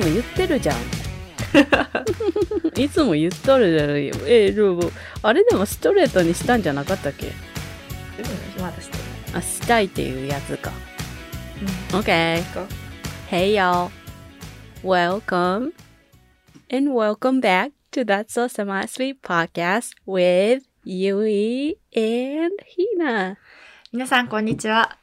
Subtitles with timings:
[0.00, 0.76] つも言ってるじゃん。
[2.76, 4.14] いつも言っとるじゃないよ。
[4.26, 4.90] えでも
[5.22, 7.28] あれでもストレートにしたんじゃなかったっけ？
[7.28, 7.30] う
[8.60, 8.98] んまだして
[9.34, 10.70] あ、したいっていうやつか。
[10.70, 12.52] る OK.
[12.52, 12.66] か
[13.30, 13.90] Hey y'all.
[14.82, 15.72] Welcome
[16.70, 22.54] and welcome back to That's So Semi Sweet Podcast with Yui and
[23.00, 23.36] Hina.
[23.92, 24.98] 皆さんこんにちは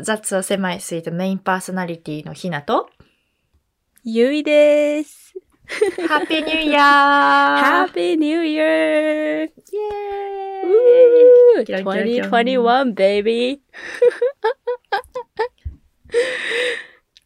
[0.00, 2.88] 雑を狭いスイートメインパーソナリティのひなと
[4.07, 5.33] Yui です。
[6.07, 8.45] ハッピーニューイヤー Happy New Year!
[8.45, 11.65] イエー Woo!
[11.65, 13.61] キラキラキラ2021 baby!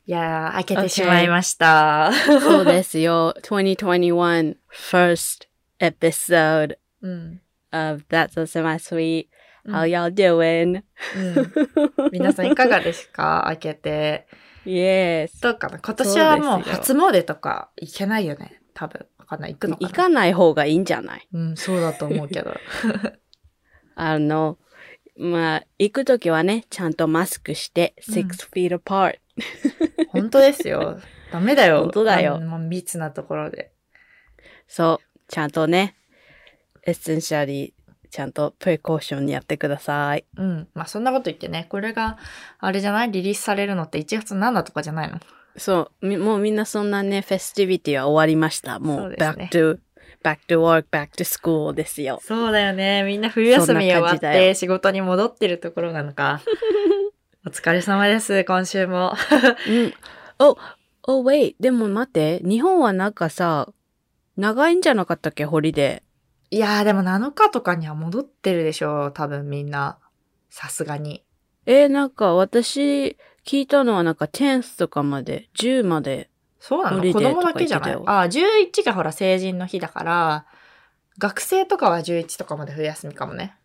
[0.05, 2.11] いやー、開けてしまいました。
[2.41, 3.33] そうですよ。
[3.44, 5.47] 2021 first
[5.80, 7.41] episode うん。
[7.72, 9.27] of That's So Semi Sweet.
[9.66, 10.83] うん How y'all doing?
[11.16, 12.11] うん。
[12.13, 14.27] 皆さんいかがですか開けて。
[14.64, 15.42] Yes.
[15.42, 15.78] どうかな？
[15.78, 18.60] 今年はもう初詣とか行けないよね？
[18.74, 19.06] 多分。
[19.19, 19.52] わかんない。
[19.54, 19.88] 行くのかな？
[19.88, 21.28] 行かない方がいいんじゃない？
[21.32, 22.54] うん、そうだと思うけど。
[23.94, 24.58] あの、
[25.19, 29.19] まあ、行くときはね、ちゃんとマスクして、うん six feet apart。
[30.08, 31.00] 本当ですよ。
[31.30, 31.80] ダメだよ。
[31.82, 33.72] 本当だよ密なところで。
[34.66, 35.97] そう、ちゃんとね、
[36.86, 37.72] Essentially、
[38.12, 40.27] ちゃんと precaution やってください。
[40.36, 40.68] うん。
[40.74, 41.66] まあそんなこと言ってね。
[41.70, 42.19] これが、
[42.60, 43.10] あれじゃない？
[43.10, 45.19] リリースされるのって1月7とかじゃないの？
[45.56, 48.78] そう、みもうみんなそんなね、 festivity は終わりました。
[48.78, 49.78] もう、そうね back to,
[50.22, 52.20] back to work, back to school ですよ。
[52.22, 53.02] そうだよね。
[53.04, 56.42] みんな冬休み終わって仕事に戻ってるところなのか。
[57.47, 59.14] お疲れ様です、今週も。
[59.69, 59.94] うん。
[60.38, 60.58] お、
[61.20, 63.70] お、wait, でも待って、日本はなんかさ、
[64.37, 66.03] 長いんじゃなかったっけ、ホリデ
[66.52, 69.12] いやーでも7日とかには戻ってるでしょう。
[69.14, 69.98] 多分みんな。
[70.50, 71.24] さすがに。
[71.64, 71.72] ー。
[71.72, 76.28] えーなんか私、聞いたのはなんか10とかまで、10まで。
[76.60, 77.02] そうなの？
[77.02, 77.94] 子供だけじゃない？
[77.94, 80.44] あ、11がほら成人の日だから、
[81.16, 83.56] 学生とかは11とかまで冬休みかもね。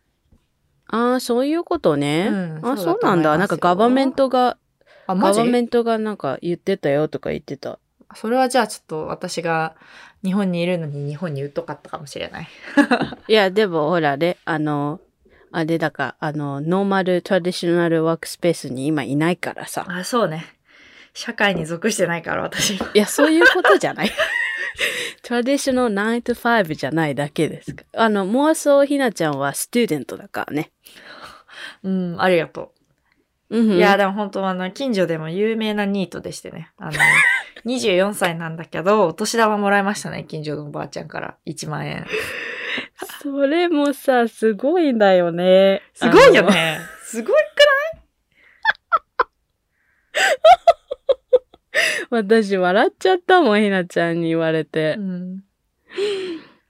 [0.86, 2.28] ああ、そういうことね。
[2.30, 3.36] うんあ、そそううなんだ。
[3.36, 4.56] なんかガバメントが、
[5.06, 7.78] ガバメントがなんか言ってたよとか言ってた。
[8.14, 9.76] それはじゃあちょっと私が
[10.24, 12.48] 日本にいるのに日本に疎かったかもしれない。
[13.28, 15.00] いや、でもほらね、あの、
[15.52, 19.86] あれだか、あの、 normal traditional workspace に今いないからさ。
[19.88, 20.44] あ、そうね。
[21.14, 22.74] 社会に属してないから私。
[22.74, 24.10] いや、そういうことじゃない。
[25.22, 27.84] トラディショナル9 to 5じゃないだけですか。
[27.96, 30.70] あの、妄想ひなちゃんは student だからね。
[31.82, 32.72] うん、ありがと
[33.50, 33.74] うんう。
[33.74, 36.70] いや、でも本当あの、近所でも有名なニートでしてね。
[36.76, 36.92] あの、
[37.66, 41.36] 24歳なんだけど、お年玉もらいましたね、近所のおばあちゃんから。
[41.46, 42.06] 1万円。
[43.22, 45.82] それもさ、すごいんだよね。
[45.94, 46.78] すごいよね。
[47.04, 47.36] すごい？
[52.10, 54.96] 私笑っちゃったもん、ひなちゃんに言われて。
[54.98, 55.44] うん。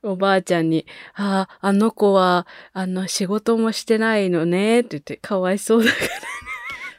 [0.03, 6.07] おばあちゃんに、ああ、あの子は、あの、仕事もしてないのね、って言って、かわいそうだから。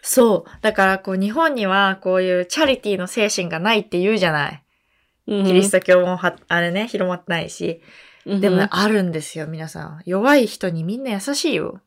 [0.02, 0.50] そう。
[0.62, 4.64] だから、こう、日本には、こういうチャリティーの精神がないって言うじゃない。
[5.28, 7.82] キリスト教もは、あれね、広まってないし。
[8.26, 10.02] トでもね、あるんですよ、皆さん。
[10.06, 11.82] 弱い人にみんな優しいよ。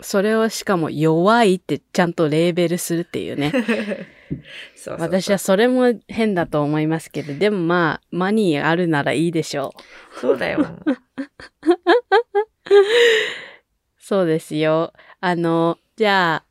[0.00, 3.52] それをしかも弱いってちゃんとレーベルするっていうね。
[4.74, 9.74] そう私はそれも変だと思いますけど、でもまあ、マニーあるならいいでしょ
[10.16, 10.20] う。
[10.20, 10.66] そうだよ。
[13.98, 14.92] そうですよ。
[15.20, 16.44] あの、じゃあ、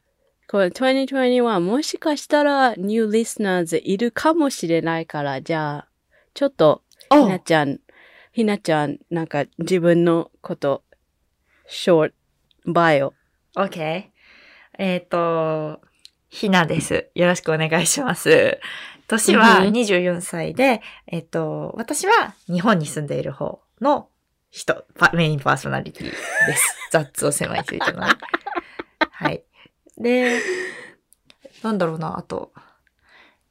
[0.52, 5.88] これ2021もしかしたら new listeners いるかもしれないから、じゃあ、
[6.34, 7.80] ちょっと、ひなちゃん、
[8.34, 10.84] ひなちゃん、なんか自分のこと、
[11.70, 12.12] short
[12.68, 13.14] bio。
[13.56, 14.08] OK。
[14.78, 15.80] えっ、と、
[16.28, 17.08] ひなです。
[17.16, 18.60] よろしくお願いします。
[19.08, 24.10] 年はうん24歳で、えっ、と、私は日本に住んでいる方の
[24.50, 26.76] 人、パメインパーソナリティです。
[26.92, 28.08] 雑を狭いついてのね。
[29.12, 29.46] はい。
[30.02, 30.40] で、
[31.64, 32.52] なんだろうな、あと。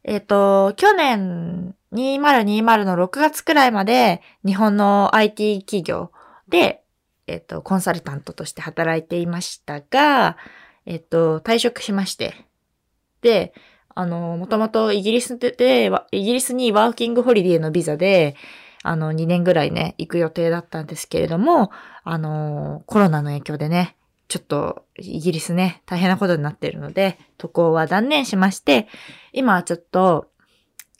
[0.02, 6.10] えっ、と、去年2020の6月くらいまで日本の IT 企業
[6.48, 6.82] で、
[7.26, 10.36] えっ、と、コンサルタントとして働いていましたが、
[10.86, 12.34] えっ、と、退職しまして。
[13.22, 13.52] で、
[13.94, 18.36] あの、もともとイギリスでで、イギリスにワーキングホリデーのビザで、
[18.82, 21.70] あの、2年ぐらいね、行く予定だったんですけれども、
[22.02, 23.96] あの、コロナの影響でね、
[24.30, 28.86] ちょっと、イギリスね、大変なことになっているので、渡航は断念しまして、
[29.32, 30.30] 今はちょっと、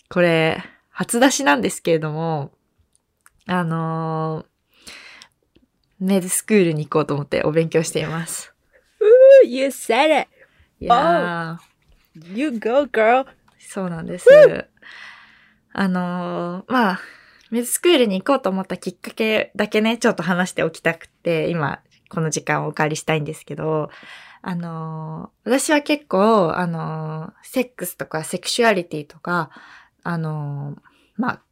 [0.09, 2.51] これ、初出しなんですけれども、
[3.47, 4.45] あの
[5.99, 8.53] メイドスクールに行こうと思ってお勉強しています。
[9.45, 10.29] You said it!
[10.81, 13.27] いやー You go, girl!
[13.59, 14.29] そうなんです。
[15.73, 17.01] あのーまあ、
[17.51, 21.81] メズスクールに行こうと思ったきっかけだけね、ちょっと話しておきたくて、今、
[22.11, 23.91] この時間をお借りしたいんですけど、
[24.43, 29.51] あの私は結構、あのセックスとかセクシュアリティとか、
[30.03, 30.77] あの
[31.17, 31.43] まあ、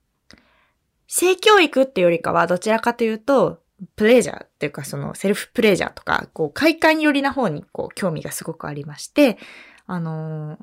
[1.07, 3.63] 性教育っていうよりかは、どちらかというと、
[3.97, 9.39] プレジャーっていうか、その、セルフプレジャーとか、こう、快感寄りな方に、こう、興味がすごくありまして、
[9.87, 10.59] あの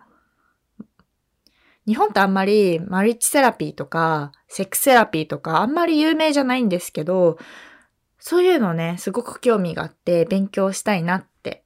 [1.88, 7.38] 日本ってあんまりマリッジセラピーとか、セックスセラピーとか、あんまり有名じゃないんですけど、
[8.28, 11.64] そういうのね、すごく興味があって、勉強したいなって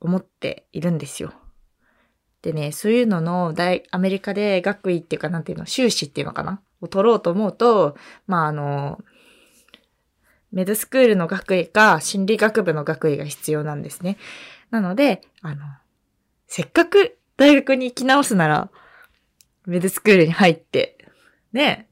[0.00, 1.32] 思っているんですよ。
[2.42, 7.96] でね、そういうのの大、アメリカで学位っていうか、なんていうの、修士っていうのかなを取ろうと思うと、
[8.26, 8.98] まあ、あの、
[10.50, 14.16] メドスクールの学位か、心理学部の学位が必要なんですね。
[14.72, 15.64] なので、あの、
[16.48, 18.68] せっかく大学に行き直すなら、
[19.64, 20.98] メドスクールに入って、
[21.52, 21.88] ね、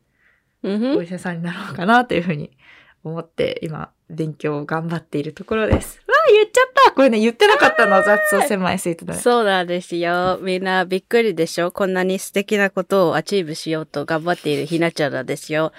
[0.65, 2.59] お医者さんになろうかなというふうに
[3.05, 5.99] 思って、今、勉強を頑張っているところです。
[6.07, 9.21] わあ、言っちゃったこれね、言ってなかったの、雑草狭い sweet だね。
[9.21, 10.39] そうなんですよ。
[10.41, 15.73] みんなびっくりでしょこんなに素敵なことを achieve しようと頑張っているひなちゃんなんですよ。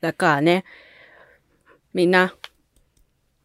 [0.00, 0.64] だからね、
[1.92, 2.34] みんな、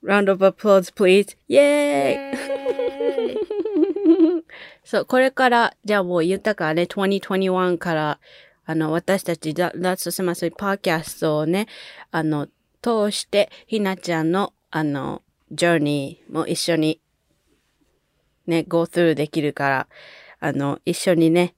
[0.04, 1.36] round of applause please.
[1.48, 3.40] イェーイイエーイ
[4.84, 8.20] そう、これから、じゃあもう言ったからね、2021から、
[8.66, 11.68] あの、私たち、だ That's So Much ポッドキャストをね、
[12.12, 12.48] あの、
[12.82, 15.22] 通して、ひなちゃんの、あの、
[15.52, 17.02] ジョーニーも一緒に、
[18.48, 19.88] ね、go through できるから、
[20.40, 21.56] あの、一緒にね、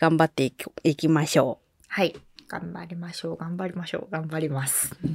[0.00, 2.14] 頑張っていきいきましょはい。
[2.48, 4.94] 頑張りましょう、頑張りましょう、頑張ります。
[5.02, 5.08] う。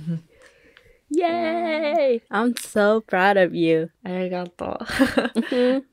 [1.12, 3.92] イェーイ !I'm so proud of you.
[4.04, 4.86] ありがとう。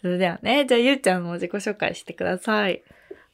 [0.00, 2.82] それではね、じゃあゆうちゃんの自己紹介してください。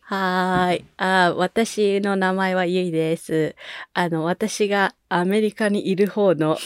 [0.08, 0.84] はーい。
[0.98, 3.56] あー私の名前はゆいです。
[3.92, 6.56] あの、私がアメリカにいる方の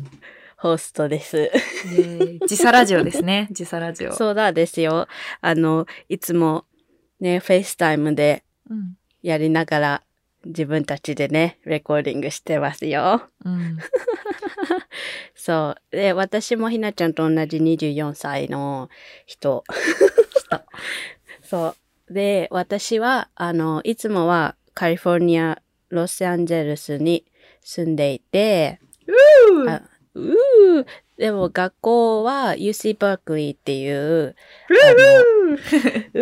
[0.56, 1.50] ホストです。
[2.46, 4.12] 時差ラジオですね、 時差ラジオ。
[4.14, 5.06] そうなんですよ。
[5.42, 6.64] あの、いつも
[7.20, 8.96] ね、 FaceTime でうん。
[9.20, 10.02] やりながら
[10.46, 13.28] 自分たちでね、レコーディングしてますよ。
[13.44, 13.78] うん。
[15.36, 15.94] そう。
[15.94, 18.88] で、私もひなちゃんと同じ24歳の
[19.26, 19.62] 人。
[20.38, 20.64] 人。
[21.42, 21.76] そう。
[22.10, 25.60] で、私は、あの、いつもはカリフォルニア、
[25.90, 27.24] ロサンゼルスに
[27.62, 28.80] 住んでいて、
[29.68, 29.82] あ
[30.14, 34.34] うーでも学校は UC バークリーっていう、
[36.14, 36.18] う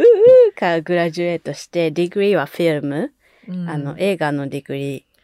[0.53, 3.13] ーから graduate して、 degree は film、
[3.49, 5.17] うんあの、映画の degree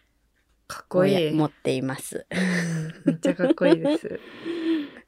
[0.73, 1.32] かっこいい。
[1.32, 2.26] 持っています。
[2.31, 4.20] うんめっちゃかっこいいです。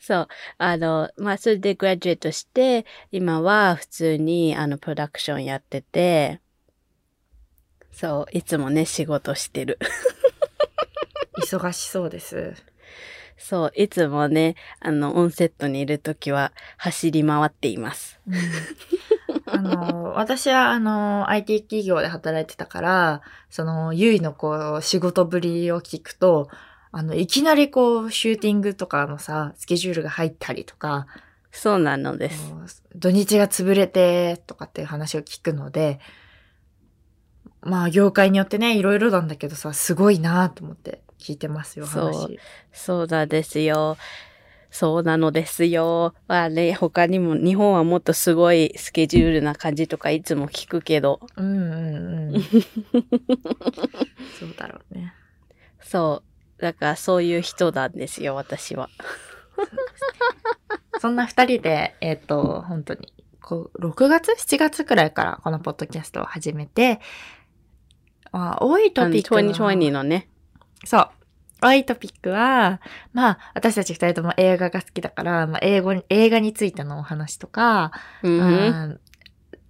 [0.00, 0.28] そう。
[0.58, 6.40] あの、まあ、それでグラジュエートして、今は普通に、あの、プロダクションやってて、
[7.92, 9.78] そう、いつもね、仕事してる。
[11.38, 12.54] 忙しそうです。
[13.36, 18.20] そう、いつもね、あの、オンセットにいるときは走り回っています。
[19.46, 26.48] あの、私はあの、IT 企業で働いてたから、その、ゆいのこう、仕事ぶりを聞くと、
[26.96, 31.08] あの、いきなりこう、シューティングとかのさ、スケジュールが入ったりとか、
[31.50, 32.84] そうなのです。
[32.94, 35.98] 土日が潰れて、とかっていう話を聞くので、
[37.62, 42.38] まあ、業界によってね、いろいろなんだけどさ、すごいなと思って聞いてますよ、そう話。
[42.72, 43.96] そうなんですよ。
[44.70, 46.14] そうなのですよ。
[46.28, 52.42] まあね、他にも、日本はもっとすごいスケジュールな感じとかいつも聞くけど、うんうんうん。
[54.38, 55.12] そうだろうね。
[55.80, 56.33] そう。
[56.64, 58.88] だからそういう人なんですよ、私は。
[60.98, 67.00] そんな二人で、えっ、と、本当に、こう、6月 ?7 月くらいからこのポッドキャストを始めて、
[68.32, 69.42] まあ、多いトピックは。
[69.42, 70.26] 2020のね。
[70.86, 71.08] そう。
[71.60, 72.80] 多いトピックは、
[73.12, 77.92] まあ、私たち二人とも映画が好きだから、まあ、英語に、映画についてのお話とか、
[78.22, 79.00] うんうんうん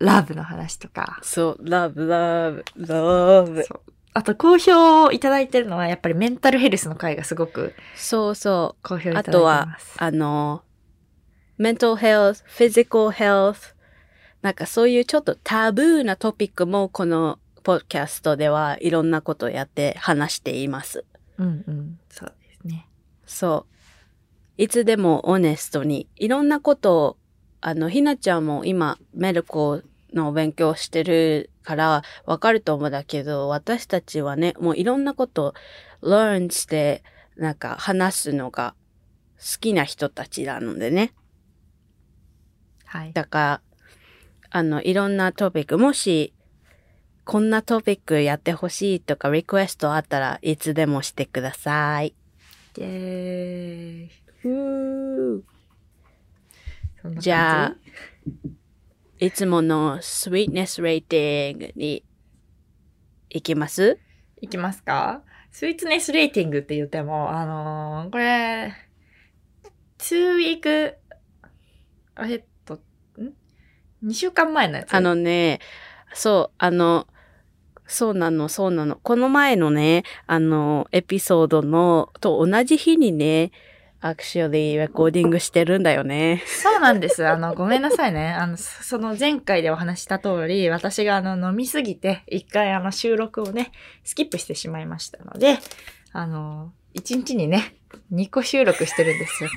[0.01, 3.63] ラブの話とか、そう、love, love, love.
[3.65, 8.89] そうあと、好評をいただいてるのは、やっぱりメンタルヘルスの回がすごくそうそう。
[8.89, 10.63] 好評いただいてあとはます。、あの、
[11.59, 13.75] mental health, physical health,
[14.41, 21.05] なんかそういうちょっとタブーなトピックもこのポッドキャストではいろんなことをやって話しています。
[21.39, 21.99] うんうん。
[22.11, 22.87] そうですね。
[23.27, 23.67] そ
[24.59, 24.63] う。
[24.63, 27.17] いつでもオネストに、いろんなことを、
[27.61, 29.81] あの、ひなちゃんも今、メルコ
[30.13, 35.55] の勉強してるからわかると思うんだけど、私たちはね、もういろんなことを
[36.03, 37.03] learn して、
[37.37, 38.75] なんか話すのが
[39.39, 41.13] 好きな人たちなのでね。
[42.85, 43.13] はい。
[43.13, 43.61] だから、
[44.51, 46.33] あの、いろんなトピック、もし、
[47.25, 52.15] こんなトピックやってほしいとかリクエストあったらいつでもしてください。
[52.77, 55.45] イェーイ。
[57.19, 57.77] じゃあ、
[59.25, 62.05] いつもの sweetness rating に
[63.31, 63.99] 行きます？
[64.43, 65.23] いきますか？
[65.51, 68.75] スイーツネスレーティングって言っても、あのーこれ、
[69.97, 70.99] 2ウィーク、
[72.19, 73.33] えっと、ん
[74.07, 74.93] ?2 週間前のやつ？
[74.93, 75.61] あのね、
[76.13, 77.07] そう、あの、
[77.87, 78.97] そうなの、そうなの。
[78.97, 83.53] この前のね、あの、エピソードの、と同じ日にね、
[84.05, 86.43] actually レコーディングしてるんだよね。
[86.47, 87.27] そうなんです。
[87.27, 88.29] あの、ごめんなさいね。
[88.33, 93.73] あの、そその前回でお話しした通り、私があの、飲みすぎて、一回あの、収録をね、
[94.05, 95.59] スキップしてしまいましたので、
[96.13, 97.75] あの、一日にね、
[98.13, 99.51] 2個収録してるんですよ。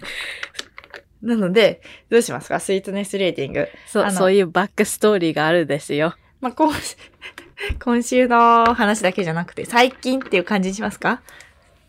[1.21, 2.59] なので、どうしますか？
[2.59, 3.67] スイートネスレーティング。
[3.87, 6.15] そう、そういうバックストーリーがあるんですよ。
[6.39, 6.71] まあ、今
[7.83, 11.21] 今週の話だけじゃなくて、最近っていう感じにしますか？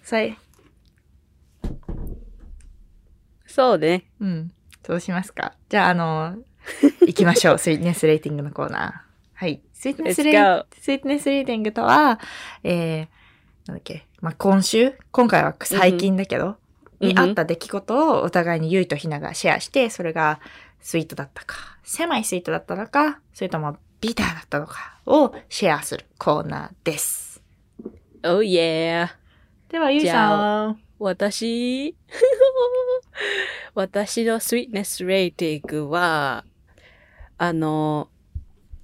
[0.03, 0.39] 最、
[3.59, 4.05] そうね。
[4.21, 4.53] うん。
[4.87, 5.53] そうしますか。
[5.69, 6.37] じゃあ、あの、
[7.05, 7.59] 行きましょう。
[7.59, 8.93] スイートネスレーティングのコーナー。
[9.35, 9.61] はい。
[9.73, 12.21] スイートネスレー、スイートネスレーティングとは、
[12.63, 13.09] えー、
[13.67, 14.93] なんだっけ、まあ、今週？
[15.11, 16.57] 今回は最近だけど、うん
[17.01, 20.41] にあった出来事をお互いにゆいとひながシェアして、それが
[20.81, 27.41] スイートだったか、セマイスイートだったのか、それともビターだったのかをシェアするコーナーです。
[28.25, 29.09] Oh yeah!
[29.69, 30.81] では、ゆいさん。
[30.99, 31.95] 私、
[33.75, 36.45] 私のスイートネスレーティングは、
[37.37, 38.09] あの、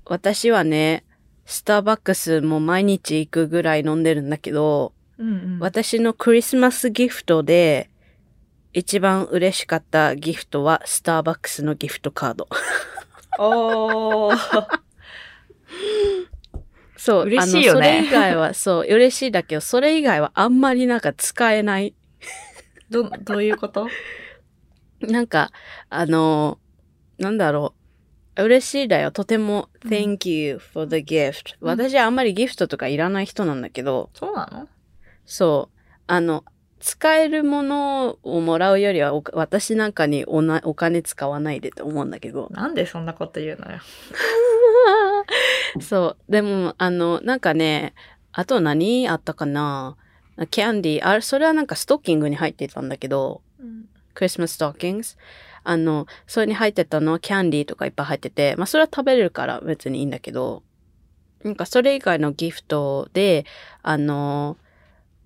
[0.05, 1.05] 私はね、
[1.47, 5.59] スターバックスも毎日行くぐらい飲んでるんだけど、うんうん。
[5.61, 7.91] 私のクリスマスギフトで
[8.73, 12.49] 一番嬉しかったギフトはスターバックスのギフトカード。
[13.39, 14.81] おー。
[16.97, 17.25] そう。
[17.25, 21.95] 嬉しいよねそれ以外は、そう、嬉しいだけど、それ以外はあんまりなんか使えない。
[22.91, 23.89] ど、どういうこと？
[25.01, 25.51] なんか、
[25.91, 26.59] あの、
[27.19, 27.75] なんだろ
[28.37, 28.43] う。
[28.45, 29.13] 嬉しいだよ。
[29.13, 31.55] とても、うん thank you for the gift.
[31.61, 34.69] うん私はあんまりギフトとかいらない人なんだけど、そうなの？
[35.27, 35.79] そう。
[36.07, 36.45] あの、
[36.81, 42.49] 使えるものをもらうよりは、お私なんかにおなお金使わないでと思うんだけど。
[42.51, 43.79] なんでそんなこと言うのよ。
[45.81, 46.33] そう。
[46.33, 47.95] でも、あの、なんかね、
[48.33, 49.97] あと何あったかな？
[50.51, 53.89] キャンディー、あれ、それはなんかストッキングに入ってたんだけど、うん。
[54.15, 55.17] クリスマスストッキングス。
[55.63, 60.63] あの、それに入ってたのはキャンディーとかいっぱい入ってて、まあそれは食べれるから別にいいんだけど、
[61.43, 63.45] なんかそれ以外のギフトで、
[63.83, 64.57] あの、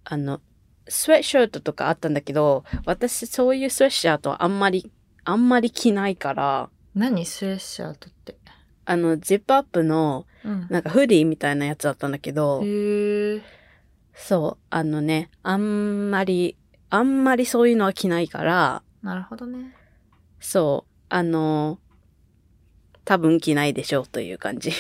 [0.04, 0.40] あの、
[0.88, 4.90] スウェッシャートとかあったんだけど、私そういうスウェッシャートはあんまり、
[5.24, 7.26] あんまり着ないから、何？
[7.26, 8.36] スウェッシャートって。
[8.84, 10.66] あの、ジップアップの、うん。
[10.70, 13.42] なんかフディみたいなやつだったんだけど、へえ。
[14.18, 16.56] そう、あのね、あんまり、
[16.90, 19.74] あんまりそういうのは着ないから、なるほどね。
[20.40, 21.78] そう、あの、
[23.04, 24.72] 多分着ないでしょうという感じ。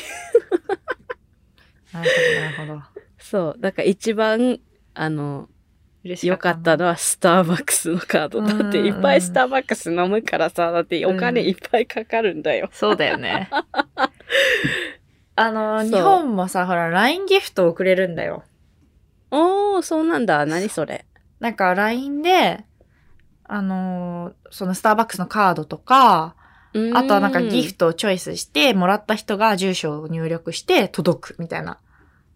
[1.92, 2.82] なるほど、なるほど。
[3.18, 4.58] そう、だから一番、
[4.94, 5.48] あの、
[6.04, 8.42] 嬉し良かったのはスターバックスのカード。
[8.42, 12.68] だっていっぱいスターバックス飲むからさ、だってお金いっぱいかかるんだよ。
[12.72, 13.48] そうだよね。
[15.36, 18.42] あの、日本もさ、ほら、LINE ギフトをくれるんだよ。
[19.30, 20.44] おー、そうなんだ。
[20.46, 21.06] 何それ？
[21.40, 22.64] なんか LINE で、
[23.44, 26.34] あのーそのスターバックスのカードとか、
[26.94, 27.78] あとはなんかギフト。
[27.78, 31.78] トをチョイスして、もらった人が住所を入力して届くみたいな。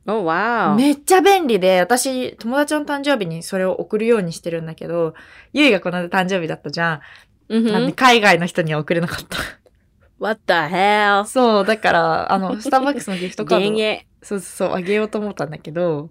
[0.07, 0.75] おわー。
[0.75, 5.15] めっちゃ便利で、私、友達の誕生日にそれを送るようにしてるんだけど、
[5.53, 7.01] ゆいがこの間誕生日だったじゃん。
[7.49, 9.37] うんなんで海外の人には送れなかった。
[10.19, 11.25] What the hell?
[11.25, 13.65] そう、だから、あの、スターバックスのギフトカード。
[14.23, 16.11] そうそうそう、あげようと思ったんだけど、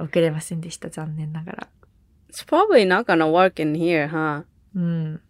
[0.00, 1.68] 送れませんでした、残念ながら。
[2.30, 4.44] It's probably not gonna work in here, huh?
[4.74, 5.20] うん。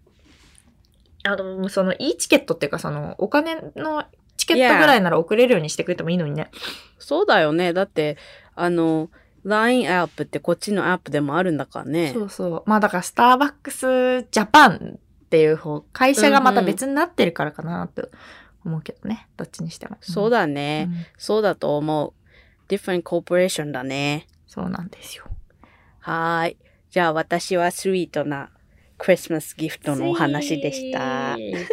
[1.25, 4.04] あの、その、いいチケットっていうか、その、お金の
[4.37, 6.50] チケットぐらいなら送れるようにしてくれてもいいのにね。
[6.98, 7.72] そうだよね。
[7.72, 8.16] だって、
[8.54, 9.10] あの、
[9.44, 12.12] LINE アップってこっちのアップでもあるんだからね。
[12.12, 12.62] そうそう。
[12.66, 18.08] まあだから、スターバックスジャパンっていう方、会社がまた別になってるからかなって
[18.64, 19.28] 思うけどね。
[19.37, 19.96] どっちにしても。
[20.00, 22.12] そうだね、うんそうだと思う。
[22.68, 24.26] different corporation だね。
[24.49, 25.25] そうなんですよ。
[26.00, 26.57] はーい。
[26.90, 28.50] じゃあ私はスイートな
[28.97, 31.37] クリスマスギフトのお話でした。
[31.37, 31.69] ギフ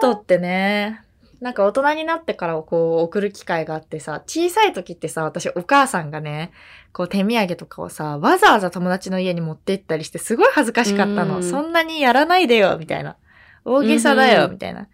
[0.00, 1.02] トってね、
[1.40, 6.52] なんか大人になってからこう送る機会があってさ、小さい時ってさ、私お母さんがね、
[6.92, 11.38] こう手土産とかをさ、わざわざ友達の家に持って行ったりしてすごい恥ずかしかったの。
[11.38, 13.16] うんそんなにやらないでよ、みたいな。
[13.64, 14.88] 大げさだよ、みたいな。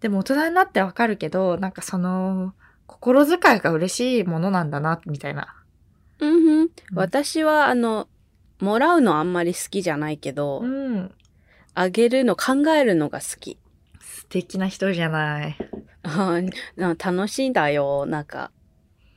[0.00, 2.52] でも大人になってわかるけど、なんかその、
[2.86, 5.54] 心遣いが嬉しいものなんだな、みたいな。
[6.20, 8.08] うん私は、あの、
[8.60, 11.12] もらうのあんまり好きじゃないけど、うん。
[11.74, 13.58] あげるの考えるのが好き。
[14.00, 15.56] 素敵な人じゃない。
[16.98, 18.50] 楽しいんだよ、なんか。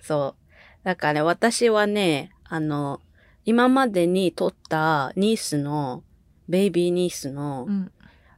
[0.01, 0.85] そう。
[0.85, 3.01] だからね、私はね、あの、
[3.45, 6.03] 今までに撮ったニースの、
[6.47, 7.91] ベイビーニースの、うん。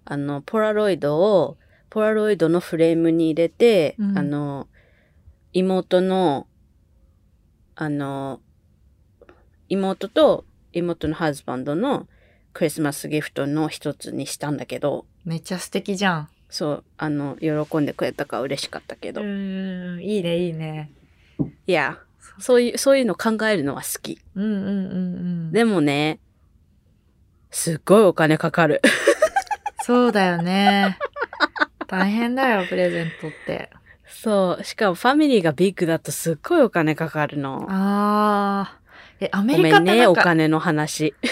[0.05, 1.57] あの、ポラロイドを、
[1.89, 4.67] ポラロイドのフレームに入れて、うんあの、
[5.51, 6.47] 妹の、
[7.75, 8.41] あの、
[9.73, 12.07] 妹と妹のハズバンドの
[12.53, 16.29] クリスマスギフトの一つにしたんだけど、めっちゃ素敵じゃん。
[16.49, 19.21] そう、あの、喜んでくれたから嬉しかったけうど。
[19.21, 20.03] ーん。
[20.03, 20.91] いいね、いいね。
[21.65, 21.97] いや、
[22.37, 24.19] そういう、そういうの考えるのは好き。
[24.35, 24.69] うんうんうんう
[25.49, 25.51] ん。
[25.51, 26.19] でもね、
[27.49, 28.81] すっごいお金かかる。
[29.83, 30.99] そうだよね。
[31.87, 33.71] 大変だよ、プレゼントって。
[34.05, 34.63] そう。
[34.63, 37.65] しかもファミリーがビッグだとすっごいお金かかるの。
[37.67, 38.82] あー。
[39.23, 41.15] え、アメリカってなんか、お金の話。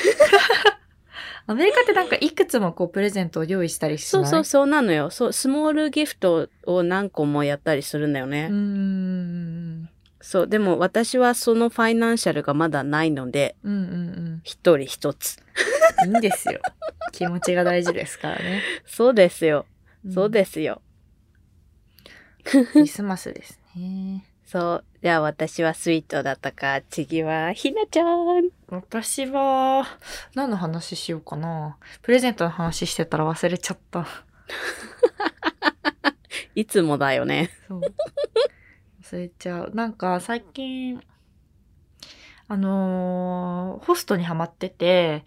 [1.47, 4.23] アメリカってなんかいくつもこうプレゼントを用意したりしない？
[4.23, 5.09] そうそう、そうなのよ。
[5.09, 8.47] そう、スモールギフトを何個もやったりするんだよね。
[8.49, 9.89] うーん。
[10.21, 15.37] そう、でも私はそのファイナンシャルがまだないので、うんうん一人一つ。
[16.05, 16.11] うん。
[16.11, 16.61] いいんですよ。
[17.11, 18.61] 気持ちが大事ですからね。
[18.85, 19.65] そうですよ。
[20.07, 20.81] んそうですよ。
[22.45, 24.25] クリスマスですね。
[24.51, 24.85] そう。
[25.01, 28.49] じゃあ私はスイートだったか、次はひなちゃん。
[28.67, 29.85] 私は、
[30.35, 31.77] 何の話しようかな。
[32.01, 34.05] プレゼントの話してたら忘れちゃった。
[36.53, 37.49] いつもだよね。
[37.69, 37.81] そう。
[39.01, 39.71] 忘れちゃう。
[39.73, 41.01] なんか最近、
[42.49, 45.23] あのーホストにハマってて、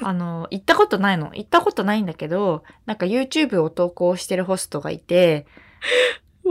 [0.00, 1.32] あのー行ったことないの。
[1.34, 5.44] 行ったことないんだけど、なんか YouTube を投稿してるホストがいて?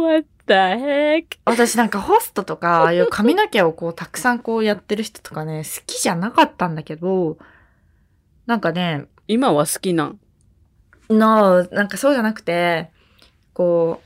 [1.45, 7.37] 私なんかホストとか、 ああいう髪の毛をこうたくさんこうやってる人とかね、好きじゃなかったんだけど、
[8.45, 10.19] なんかね、今は好きなん
[11.09, 12.89] ？No, なんかそうじゃなくて、
[13.53, 14.01] こ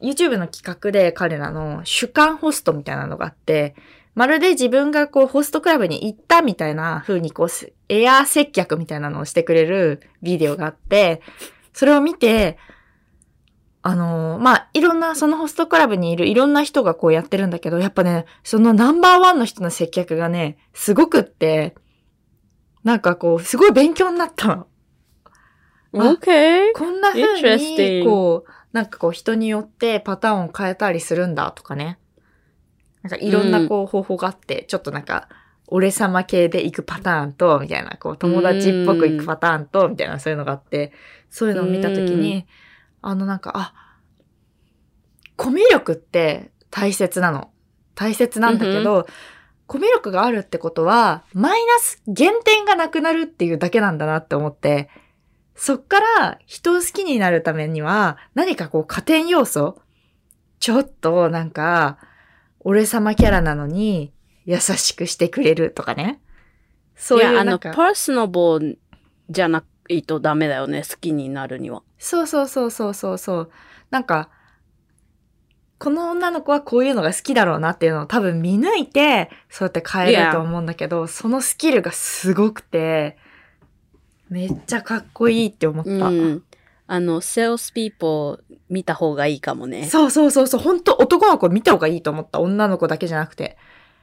[0.00, 3.74] う、YouTube の企画で彼らの主観ホストみたいなのがあって、
[4.14, 11.20] まるで自分がこうホストクラブに行ったみたいな風にこうすエアー接客みたいなのをしてくれるビデオがあって、
[11.72, 12.69] それを見て、あのー
[14.40, 21.74] まあ、いろんな、そのホストクラブにいるいろんな人がこうやってるんだけど、やっぱね、そのナンバーワンの人の接客がね、すごくって、
[22.82, 24.66] なんかこう、すごい勉強になったの。
[25.92, 26.72] あ OK.
[26.74, 31.98] こんな風に、こう、なんかこう人によってパターンを変えたりするんだとかね。
[33.02, 35.28] なんかいろんなこう方法があって、ちょっとなんか、
[35.66, 40.92] 俺様系で行くパターンと、みたいな、こう友達っぽく行くパターンと、みたいなそういうのがあって、
[41.28, 42.46] そういうのを見たときに、
[43.02, 43.89] あのなんか、あ、
[45.40, 47.50] コミュ力って大切なの。
[47.94, 49.06] 大切なんだけど、
[49.66, 54.90] コミュ力があるってことは、マイナス、減点がなくなるっていうだけなんだなって思って、
[55.54, 59.80] そっから人を好きになるためには、何かこう加点要素
[60.58, 61.96] ちょっとなんか、
[62.58, 64.12] 俺様キャラなのに
[64.44, 66.20] 優しくしてくれるとかね。
[66.96, 68.78] そういいや、あの、パーソナブル
[69.30, 71.82] じゃないとダメだよね、好きになるには。
[71.96, 73.50] そうそうそうそうそうそう。
[73.88, 74.28] なんか、
[75.80, 83.16] この女の子はこういうのが好きだろうなっていうのを多分見抜いて、そうやって変えると思うんだけど、そのスキルがすごくて、
[84.28, 85.90] めっちゃかっこいいって思った。
[85.90, 86.42] うん。
[86.86, 89.86] あの、 salespeople 見た方がいいかもね。
[89.86, 92.40] そうそうそうそう、本当男の子見た方がいいと思った。
[92.40, 93.56] 女の子だけじゃなくて。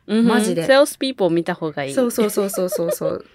[0.07, 1.93] うんマジで salesスピーポー見た方がいい。
[1.93, 3.25] そうそうそうそうそうそう。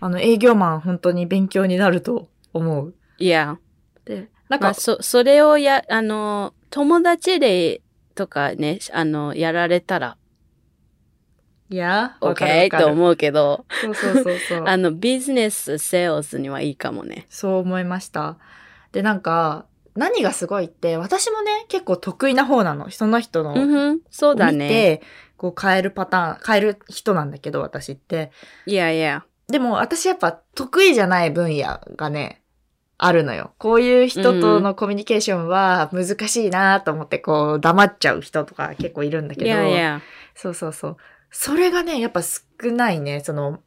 [0.00, 2.94] あの、営業マン本当に勉強になると思う。
[3.16, 3.58] いや。
[4.04, 7.80] で、なんか、まあ、そ、それをや、あの、友達で
[8.16, 10.16] とかね、あの、やられたら、
[11.68, 12.78] いや、OK。
[12.78, 14.64] と思うけど、そうそうそうそう。
[14.66, 17.26] あの、ビジネス、セールスにはいいかもね。
[17.28, 18.38] そう思いました。
[18.92, 22.90] で、なんか、何がすごいって、私もね、結構得意な方なの。
[22.90, 24.68] その人のうんそうだね。
[24.68, 25.02] て、
[25.36, 28.30] こう変えるパターン、変える人なんだけど、私って。
[28.66, 29.24] いやいや。
[29.48, 32.42] でも私やっぱ得意じゃない分野がね、
[32.98, 33.52] あるのよ。
[33.58, 39.50] こういう人とのコミュニケーションは難しいなと思ってこう黙っちゃう人とか結構いるんだけいど。
[39.50, 40.00] やいや。
[40.34, 40.96] そうそうそう。
[41.30, 42.40] それがね、やっぱ少
[42.72, 43.20] ないね。
[43.20, 43.60] その、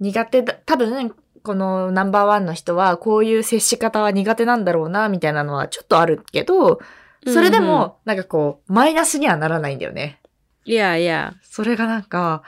[0.00, 6.80] 苦手だ、多分、このナンバーワンの人はこういう接し方は苦手なんだろうな、みたいなのはちょっとあるけど、
[7.26, 10.20] それでも、なんかこう、マイナスにはならないんだよね。
[10.64, 11.34] いやいや。
[11.42, 12.42] それがなんか、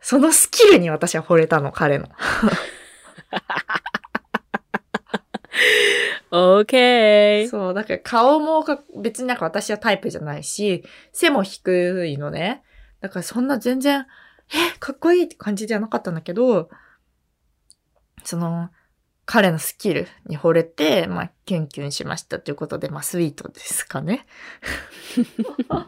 [0.00, 2.08] そのスキルに私は惚れたの、彼の。
[6.30, 7.48] OK!
[7.48, 12.62] そう、だから顔もか別になんか私はタイプじゃないし、背も低いのね。
[13.00, 14.06] だからそんな全然、
[14.52, 16.70] え、かっこいいって感じじゃなかったんだけど、
[18.24, 18.70] その、
[19.24, 24.26] 彼のスキルに惚れて、まあ、キュンキュンしましたということで、まあ、スイートですかね。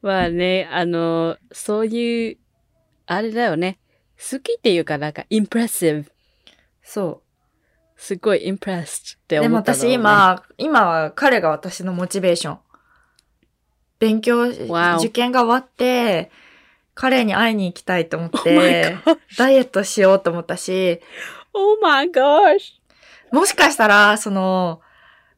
[0.00, 2.38] まあね、あの、そういう、
[3.04, 3.78] あれだよね。
[4.18, 6.06] 好きっていうかなんか、インプレッシブ。
[6.86, 7.22] そ
[7.96, 9.40] すごいインプレッシってう。
[9.42, 12.58] でも思っただろうね私、今、今は彼が私のモチベーション。
[13.98, 16.30] 勉強、受験が終わって、
[16.94, 19.38] 彼に会いに行きたいと思っ Oh て、gosh!
[19.38, 21.00] ダイエットしようと思ったし、
[21.52, 22.74] Oh my gosh!
[23.32, 24.80] もしかしたら、その、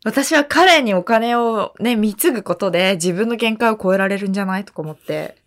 [0.04, 5.37] 私は彼にお金をね、貢ぐことで自分の限界を超えられるんじゃないとか思って、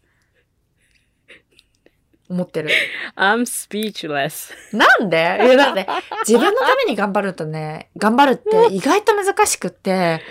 [2.32, 2.70] 思ってる。
[3.16, 4.54] I'm speechless.
[4.76, 5.18] なんで？
[5.18, 5.86] いや、だって、
[6.26, 10.22] 自分のために頑張るとね、頑張るって意外と難しくって、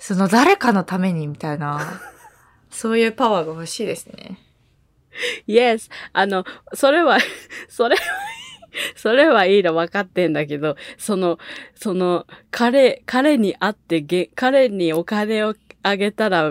[0.00, 2.00] その誰かのためにみたいな、
[2.70, 4.38] そういうパワーが欲しいですね。
[5.46, 5.90] Yes.
[6.12, 7.18] あの、それは、
[7.68, 8.02] それは、
[8.96, 11.38] それはいいの分かってんだけど、その、
[11.74, 16.50] その、彼、彼に会ってげ、彼にお金をあげたら、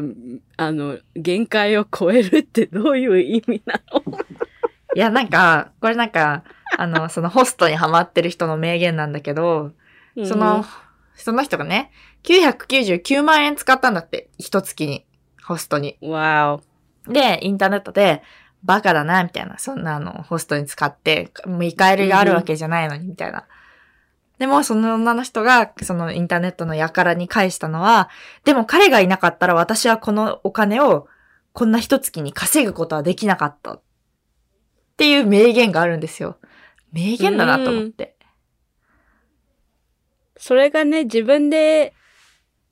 [0.57, 4.03] あの、限界を超えるってどういう意味なの？
[4.95, 6.43] いや、なんか、これなんか、
[6.77, 9.71] あの、 そのホストにハマってる人の名言なんだけど、
[10.23, 10.63] その、
[11.15, 11.91] その人がね、
[12.21, 15.03] 999万円使ったんだって、一月に、
[15.43, 15.97] ホストに。
[16.03, 16.61] うん、Wow.
[17.07, 18.21] で、インターネットで、
[18.63, 23.45] バカだな、みたいな、そんなあの、ホストに使って、見返りがあるわけじゃないのに、みたいな。
[24.39, 28.09] でも、その女の人が、そのインターネットの輩に返したのは、
[28.43, 31.07] でも彼がいなかったら私はこのお金を、
[31.53, 33.73] こんな一月に稼ぐことはできなかった。
[33.73, 33.81] っ
[34.97, 36.37] ていう名言があるんですよ。
[36.91, 38.15] 名言だなと思って。
[40.37, 41.93] それがね、自分で、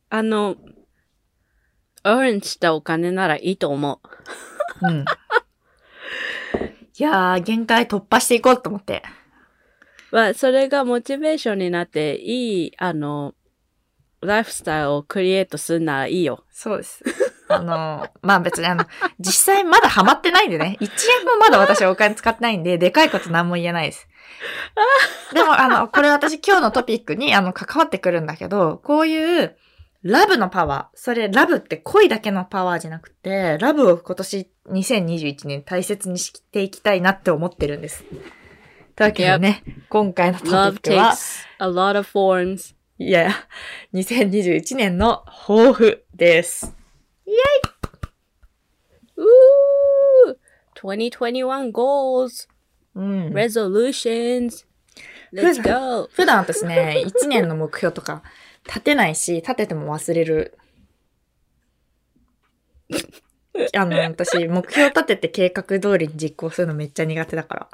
[0.09, 0.55] あの、
[2.03, 4.01] earn したお金ならいいと思
[4.81, 4.87] う。
[4.87, 5.05] うん。
[6.97, 9.03] いやー、限界突破していこうと思って。
[10.11, 13.33] ま、それがモチベーションになって、いい、あの、
[14.21, 16.43] ライフスタイルをクリエイトするならいいよ。
[16.51, 17.03] そうです。
[17.49, 18.85] あの、まあ別にあの、
[19.19, 20.77] 実際まだハマってないんでね。
[20.79, 20.85] 1
[21.19, 24.07] 円もまだ私お金使ってないんで、でかいこと何も言えないです。
[25.33, 29.55] でもあの、これ私今日のトピックにあの、関わってくるんだけど、こういう、
[30.03, 30.97] ラブのパワー。
[30.97, 38.03] それ、ラブって恋だけのパワーじゃなくて、ラブを今年2021年大切にしていきたいなって思ってるんです。
[39.01, 41.15] というわけでね、今回のトピックは、
[41.57, 42.75] a lot of forms.
[42.99, 43.31] いや、
[43.95, 46.71] 2021年の抱負です。
[49.17, 50.37] Ooh!
[50.75, 52.47] 2021 goals,
[52.93, 53.33] うん。
[53.33, 54.67] resolutions.
[55.33, 56.07] Let's go.
[56.13, 58.21] 普段私ね、1年の目標とか
[58.67, 60.59] 立てないし、立てても忘れる。
[63.75, 67.67] あの、私、目標立てて計画通りに実行するのめっちゃ苦手だから。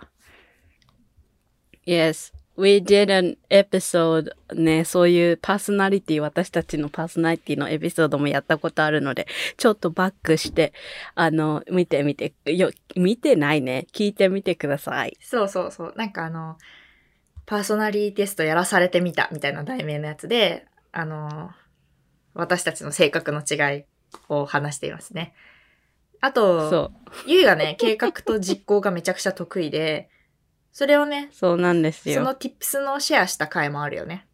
[1.87, 2.33] Yes.
[2.57, 10.73] We did an episode ね、そういうパーソナリティ、私たちのパーソナリティのエピソードもやったことあるので、ちょっとバックして、
[11.15, 13.85] あの、見てみて、よ、見てないね。
[13.93, 15.15] 聞いてみてください。
[15.21, 15.93] そうそうそう。
[15.95, 16.57] なんかあの、
[17.45, 21.51] パーソナリティテストやらされてみたみたいな題名のやつで、あの、
[22.33, 23.83] 私たちの性格の違い
[24.29, 25.35] を話していますね。
[26.21, 26.91] あと、そ
[27.27, 27.29] う。
[27.29, 30.09] ゆいがね、計画と実行がめちゃくちゃ得意で、
[30.77, 32.17] それをね、そうなんですよ。
[32.17, 34.27] その tips のシェアした回もあるよね。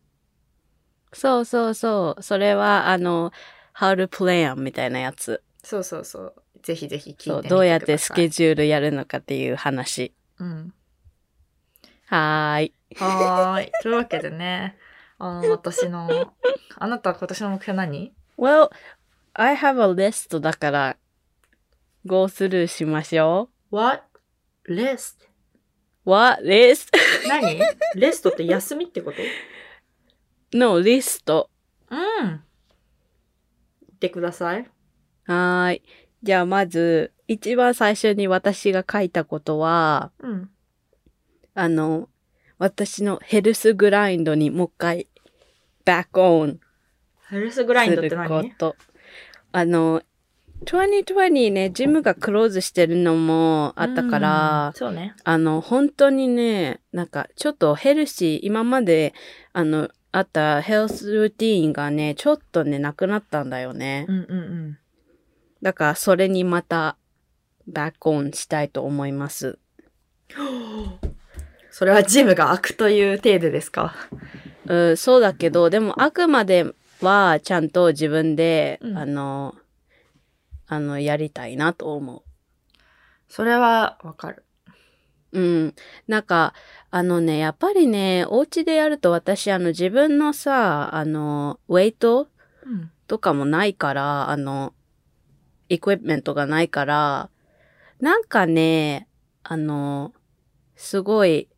[1.13, 2.21] そうそうそう。
[2.21, 3.31] それは、あの、
[3.73, 5.41] how to plan みたいなやつ。
[5.63, 6.35] そうそうそう。
[6.61, 7.49] ぜひぜひ聞いてみてください。
[7.49, 10.13] どうやってスケジュールやるのかっていう話。
[10.37, 10.73] うん。
[12.07, 12.73] はーい。
[12.97, 13.71] はーい。
[13.81, 14.77] というわけでね、
[15.19, 16.33] あの、私の、
[16.75, 18.69] あなたは今年の目標何？Well,
[19.31, 20.97] I have a list だから、
[22.05, 24.03] go through しましょ ?What?
[24.67, 25.32] Rest?
[26.05, 26.09] う。
[26.09, 26.43] What?
[27.27, 27.59] 何？
[27.95, 30.57] レストって休みってこと？
[30.57, 31.49] のリスト。
[31.89, 31.99] うん。
[32.25, 32.39] 言
[33.95, 34.67] ってください。
[35.25, 35.83] はーい。
[36.21, 40.49] じゃあまず、一番最初に私が書いたことは、うん。
[41.53, 42.09] あの、
[42.57, 45.07] 私のヘルスグラインドにもう一回、
[45.85, 46.57] back on
[47.29, 48.75] ヘルスグラインドってするこ何と。
[49.51, 50.01] あの、
[50.63, 55.15] 2020ね、ジムがクローズしてるのもあったから、うんそうね。
[55.23, 59.13] あの、本当にね、なんか、ちょっとヘルシー、今まで、
[59.53, 64.05] あの、あったヘルスルーティーンがね、ちょっとね、なくなったんだよね。
[64.07, 64.35] うんうんう
[64.69, 64.77] ん。
[65.61, 66.97] だから、それにまた、
[67.67, 69.57] バックオンしたいと思います。
[71.71, 73.95] それはジムが開くという程度ですか？
[74.67, 76.65] うん、そうだけど、でもあくまで
[77.01, 79.55] はちゃんと自分で、うんあの、
[80.73, 82.23] あの、やりたいなと思
[83.27, 84.45] それはわかる。
[85.31, 85.39] う。
[85.39, 85.75] うん。
[86.07, 86.53] なんか、
[86.91, 92.27] あのね、やっぱりね、お家でやると私、あの、自分のさ、あの、ウェイト
[92.65, 92.91] うん。
[93.07, 94.73] とかもないから、あの、
[95.69, 97.29] エクイプメントがないから、
[97.99, 99.07] なんかね、
[99.43, 100.13] あの、
[100.75, 101.49] すごい、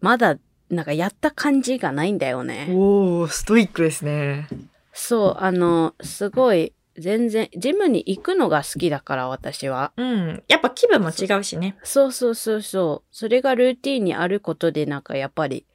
[0.00, 0.38] まだ、
[0.70, 2.68] なんかやった感じがないんだよね。
[2.70, 4.48] おー、ストイックですね。
[4.92, 9.92] そう、あの、すごい、全然、ジムに行くのが好きだから、私は。
[9.96, 10.42] うん。
[10.48, 11.76] やっぱ気分も違うしね。
[11.82, 13.08] そうそうそうそう。
[13.10, 15.66] それがルーティンにあることで、なんかやっぱり、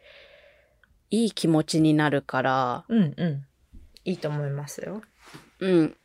[1.09, 3.45] いい気持ちになるから、うんうん。
[4.05, 5.01] いいと思いますよ。
[5.59, 5.97] うん。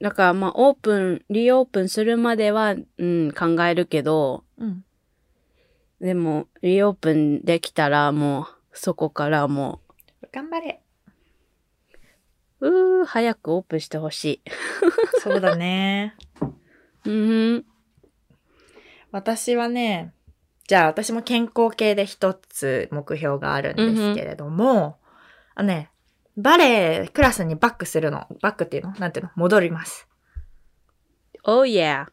[0.00, 4.84] だから、まあ、オープン、リオープンするまでは、うん、考えるけど、うん。
[6.00, 8.46] でも、リオープンできたら、もう、
[8.78, 9.80] そこからも
[10.32, 10.82] 頑張れ。
[12.60, 14.42] う、うー、早くオープンしてほしい。
[15.22, 16.16] そうだね。
[17.04, 17.64] うん。
[19.12, 20.12] 私はね、
[20.66, 24.98] じゃあ私も健康系で一つ目標があるんですけれども、
[25.54, 25.90] あのね、
[26.36, 28.26] バレエクラスにバックするの。
[28.42, 28.94] バックっていうの？
[28.98, 29.32] なんていうの？
[29.36, 30.08] 戻ります。
[31.44, 32.06] Oh yeah.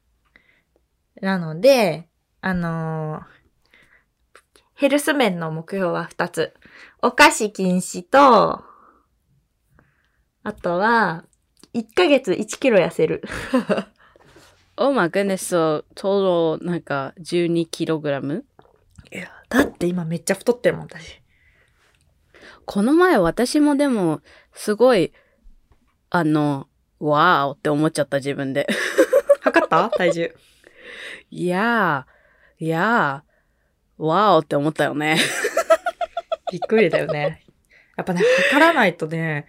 [1.22, 2.08] なので、
[2.42, 3.44] あのー
[4.76, 6.54] ヘルス面の目標は二つ。
[7.02, 8.66] お菓子禁止と、
[10.44, 11.24] あとは、
[11.74, 13.24] 1ヶ月1キロ痩せる。
[14.76, 18.44] Oh my goodness, so, total, なんか、12キログラム？
[19.12, 21.22] いや、だって今めっちゃ太ってるもん、私。
[22.66, 25.14] この前私もでも、すごい、
[26.10, 26.68] あの、
[27.00, 28.66] わーおって思っちゃった自分で。
[29.42, 29.92] 測った？
[29.92, 30.36] 体重。
[31.30, 35.18] いやー、いやー、わーおって思ったよね。
[36.52, 37.44] びっくりだよね。
[37.96, 39.46] やっぱね、測らないとね、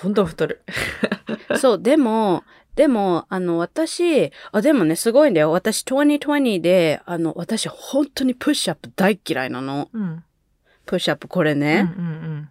[0.00, 0.62] どんどん太る。
[1.58, 2.44] そう、でも、
[2.76, 5.50] でも、あの、私、あ、でもね、すごいんだよ。
[5.50, 9.88] 私、2020で、あの、私、本当にプッシュアップ大嫌いなの。
[9.92, 10.22] うん。
[10.84, 11.90] プッシュアップ、これうんね。
[11.96, 12.48] うん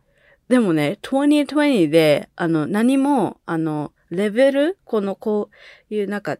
[0.47, 5.49] でもね、2020で、あの、何も、あの、レベルこの、こ
[5.89, 6.37] ういう、なんか、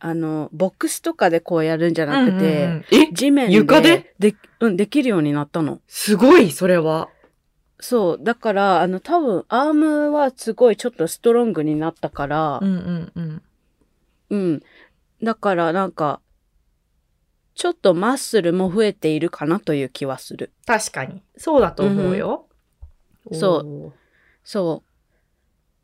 [0.00, 2.10] あの、ボックスとかでこうやるんじゃうん。
[2.10, 3.12] なくて、うんうんうんえ？
[3.12, 4.14] 地面で床で？
[4.18, 5.80] で、うん、できるようになったの。
[5.86, 7.08] すごい、それは。
[7.80, 8.18] そう。
[8.22, 13.42] だから、あの、多分、アームはすごいちょっとストロングになったから、うんうんうん。
[14.30, 14.62] うん。
[15.22, 16.20] だから、なんか、
[17.54, 20.52] ちょっとマッスルも増えているかなという気はする。
[20.66, 21.22] 確かに。
[21.36, 22.48] そうだと思うよ。
[23.32, 23.92] そうおー。
[24.42, 24.82] そ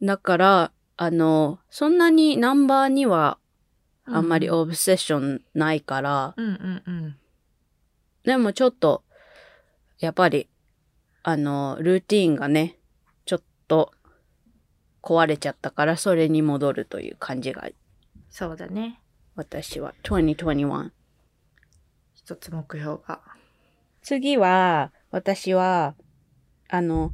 [0.00, 0.06] う。
[0.06, 3.38] だから、あの、そんなにナンバーには
[4.04, 7.16] あんまりうんオブセッションないから、うんうんうん。
[8.24, 9.04] でもちょっと、
[9.98, 10.48] やっぱり、
[11.22, 12.78] あの、ルーティーンがね、
[13.26, 13.92] ちょっと
[15.02, 17.68] 壊れちゃったから、それに戻るという感じが、
[18.30, 19.00] そうだね。
[19.34, 20.90] 私は2021。
[22.14, 23.20] 一つ目標が。
[24.02, 25.94] 次は、私は、
[26.68, 27.12] あの、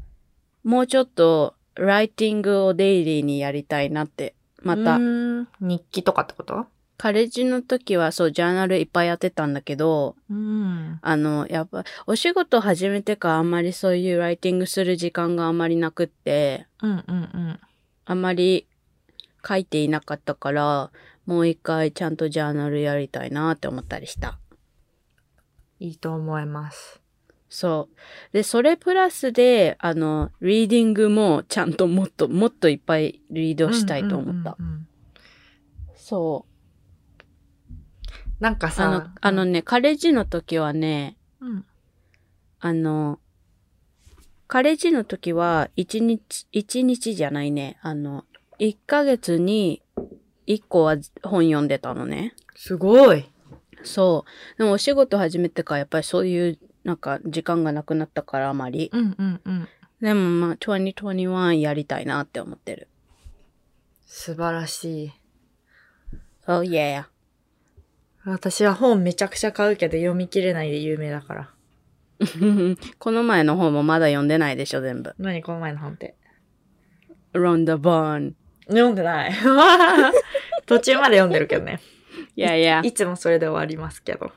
[0.63, 4.35] もうちょっと、ライティングをデイリーにやりたいなって。
[4.63, 6.67] また日記とかってこと？
[6.99, 10.99] カレッジの時はそう、ジャーナルいっぱいやってたんだけど、うん。
[11.03, 17.61] あの、やっぱ、お仕事始めてからあんまりそういうライティングする時間があんまりなくって、うんうんうん。
[18.07, 18.67] あんまり
[19.47, 20.91] 書いていなかったから、
[21.27, 24.39] もう一回ちゃんとジャーナルやりたいなって思ったりした。
[25.79, 27.03] いいと思います。
[27.51, 28.33] そう。
[28.33, 34.57] で、それプラスで、あの、リーディングもちゃんともっと、もっといっぱいリードしたいと思った。
[34.59, 34.89] うんうんうんうん
[36.07, 36.56] そう。
[38.41, 41.65] なんかさ、あの、あのね、カレッジの時はね、うん、
[42.61, 43.19] あの、
[44.47, 47.79] カレッジの時は、一日、一日じゃないね。
[47.83, 48.25] あの、
[48.59, 49.83] 一ヶ月に
[50.47, 52.35] 一個は本読んでたのね。
[52.55, 53.31] すごい。
[53.83, 54.25] そ
[54.57, 54.59] う。
[54.59, 58.91] でもお仕事始めてからやっぱりそういう、なんか時間がなくなったからあまり。
[58.93, 59.69] うんうんうん。
[60.01, 62.89] でもまあ、2021やりたいなって思ってる。
[64.05, 65.13] 素晴らしい。
[66.47, 67.07] Oh yeah.
[68.27, 71.51] 私は本めちゃくちゃ買うけど読み切れないで有名だから。
[72.99, 75.15] この前の方もまだ読んでないでしょ、全部。
[75.19, 76.17] 何この前の本って
[77.33, 78.33] ？Rhonda Byrne.
[78.67, 79.33] 読んでない。
[80.67, 81.81] 途中まで読んでるけどね。
[82.37, 82.87] Yeah, yeah.
[82.87, 84.33] いつもそれで終わりますけど。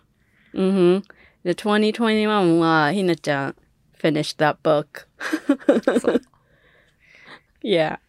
[0.54, 1.04] うんふん。
[1.43, 3.56] で、2021は、ひなちゃん、
[3.97, 5.08] finished that book.
[5.99, 6.21] そう。
[7.63, 7.99] Yeah.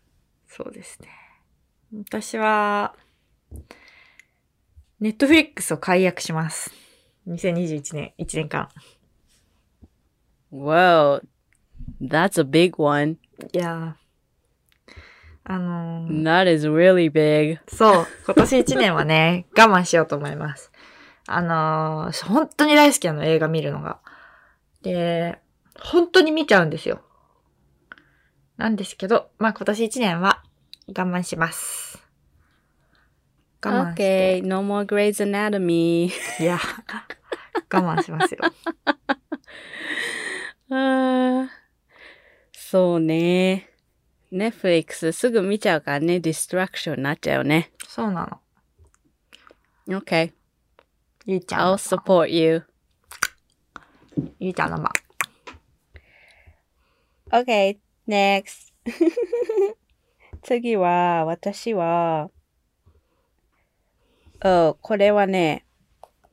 [0.46, 1.08] そうですね。
[1.92, 2.94] 私は、
[5.00, 6.70] ネットフリックスを解約します。
[7.26, 8.68] 2021年、1年間。
[10.52, 11.22] Wow.
[12.02, 13.16] That's a big one.
[13.54, 14.92] いやー
[15.44, 17.60] あのー That is really big.
[17.66, 20.70] そう、今年一年はね、 我慢しようと思います。
[21.26, 24.00] あのー本当に大好きなの、映画見るのが。
[24.82, 25.38] で、
[25.80, 27.00] 本当に見ちゃうんですよ。
[28.58, 30.42] なんですけど、まあ今年一年は
[30.88, 31.89] 我慢します。
[33.62, 34.40] 我慢して。
[34.40, 36.10] Okay, no more Grey's Anatomy.
[36.40, 36.58] いや、
[37.70, 38.40] 我慢しますよ。
[40.70, 41.48] あー
[42.52, 43.68] そうね。
[44.32, 47.72] Netflix すぐ見ちゃうからね、ディストラクションになっちゃうよね。
[47.86, 48.40] そうな
[49.86, 50.00] の。
[50.00, 50.32] Okay,
[51.26, 51.78] ゆいちゃん I'll の。
[51.78, 52.64] support you.
[54.38, 54.92] ゆいちゃんの番。
[57.32, 58.72] Okay, next.
[60.42, 62.30] 次は、私は、あ
[64.40, 65.66] これはね、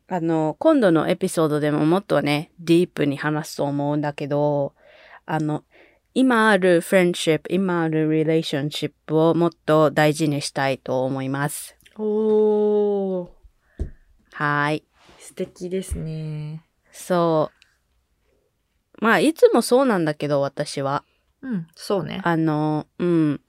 [0.08, 4.74] あの、今度のエピソードでももっとね、ディープに話すと思うんだけど、
[5.26, 5.64] あの、
[6.14, 11.78] 今ある friendship、今ある relationship をもっと大事にしたいと思います。
[11.98, 13.30] おー、
[14.32, 14.84] はい。
[15.20, 16.64] 素敵ですね。
[16.92, 17.52] そ
[19.02, 19.04] う。
[19.04, 21.04] まあ、いつもそうなんだけど、私は。
[21.42, 22.22] うん、そうね。
[22.24, 23.42] あの、うん。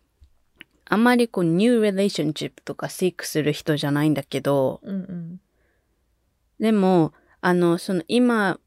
[0.91, 5.41] あんまりこう、ニュー relationship とか seek する人じゃないんだけど、うんうん。
[6.59, 8.59] でも、あの、その今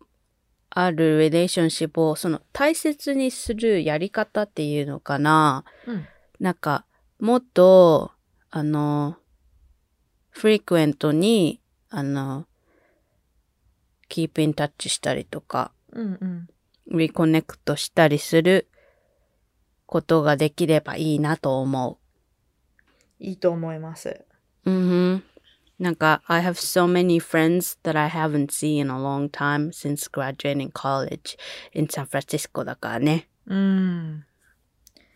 [0.70, 5.66] ある relationship をその大切にするやり方っていうのかな。
[5.88, 6.06] うん。
[6.40, 6.86] なんか、
[7.20, 8.12] もっと、
[8.50, 9.18] あの、
[10.30, 12.48] フリクエントに、あの、
[14.10, 16.48] keep in touch したりとか、うんうん。
[16.98, 18.70] リコネクトしたりする
[19.86, 22.00] ことができればいいなと思
[23.22, 24.26] いいと思います。
[24.66, 24.72] う。
[24.72, 25.24] ん。
[25.80, 31.38] なんか、I have so many friends that I haven't seen in a long time since graduating college
[31.74, 33.28] in San Francisco だからね。
[33.48, 34.26] うん。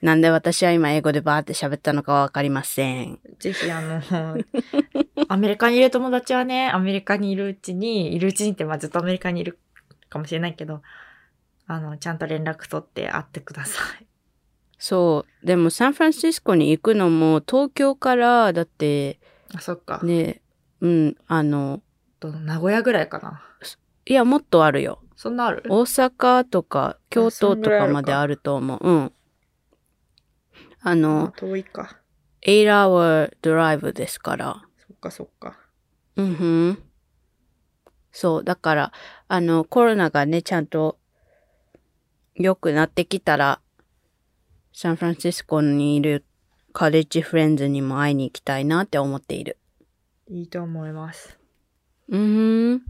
[0.02, 3.20] なんで私は今英語でバーって喋ったのかわかりません。
[3.39, 4.02] ぜひあの、
[5.28, 9.58] アメリカにいる友達はね、アメリカにいるうちに、いるうちにって、まあずっとアメリカにいる
[10.10, 10.82] かもしれないけど、
[11.65, 14.06] あの、ちゃんと連絡取って会ってください。
[14.86, 15.45] そう。
[15.48, 19.19] でもサンフランシスコに行くのも東京からだって
[19.52, 20.00] あ、そっか。
[20.04, 20.43] ね、
[20.80, 21.82] うん、あの、
[22.19, 23.41] と名古屋ぐらいかな。
[24.06, 25.02] いや、もっとあるよ。
[25.15, 25.63] そんなある？
[25.69, 28.80] 大阪とか京都とかかまであると思う。
[28.88, 29.06] うん。
[30.82, 32.00] ああの、遠いか。
[32.45, 34.62] 8 hour ドライブですから。
[34.88, 35.58] そっかそっか。
[36.15, 36.84] うんふん。
[38.12, 38.43] そう。
[38.43, 38.91] だから、
[39.30, 41.00] あの、コロナがね、ちゃんと
[42.36, 43.62] 良くなってきたら、
[44.77, 46.25] サンフランシスコにいる
[46.73, 49.57] カレッジフレンズにも会いに行きたいなって思っている。
[50.27, 51.39] いいと思います。
[52.09, 52.81] うん。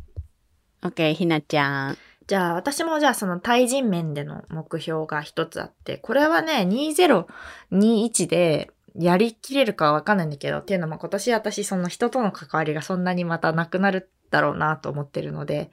[0.81, 1.97] OK、ひなちゃん。
[2.25, 15.69] じゃあ、私もじゃあその対人面での目標が一つあって、これはね、2021でやりきれるかはわかんないんだけど、っていうのも今年私その人との関わりがそんなにまたなくなるだろうなと思ってるので、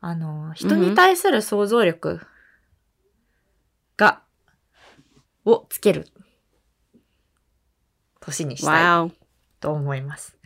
[0.00, 2.20] あの、人に対する想像力
[3.96, 4.22] が、
[5.44, 6.06] をつける
[8.20, 9.12] 年にしたい。
[9.60, 10.36] と思います。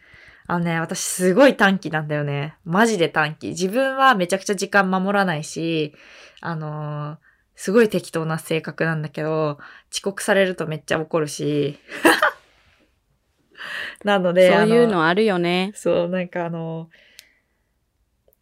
[0.46, 2.56] あのね、私すごい短期なんだよね。
[2.64, 3.48] マジで短期。
[3.48, 5.94] 自分はめちゃくちゃ時間守らないし、
[6.40, 9.58] あのーすごい適当な性格なんだけど、
[9.92, 11.76] 遅刻されるとめっちゃ怒るし。
[14.04, 15.72] なので、そういうのあるよね。
[15.74, 16.88] そう、なんかあの、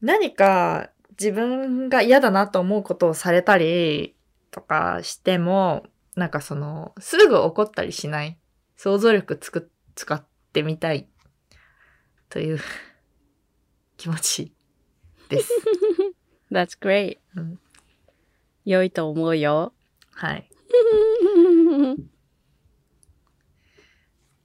[0.02, 4.14] 何か自分が嫌だなと思うことをされたり
[4.50, 8.38] とかしても、なんかその、すぐ怒ったりしない？
[8.76, 11.08] 想像力つく、使ってみたい？
[12.28, 12.58] という
[13.96, 14.52] 気持ち
[15.28, 15.52] です。
[16.50, 17.18] That's great.
[17.36, 17.60] うん
[18.64, 19.72] 良いと思うよ。
[20.12, 20.50] はい。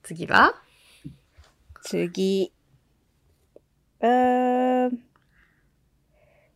[0.04, 0.54] 次は？
[1.82, 2.54] 次。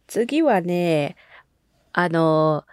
[0.07, 1.15] 次はね、
[1.91, 2.65] あの、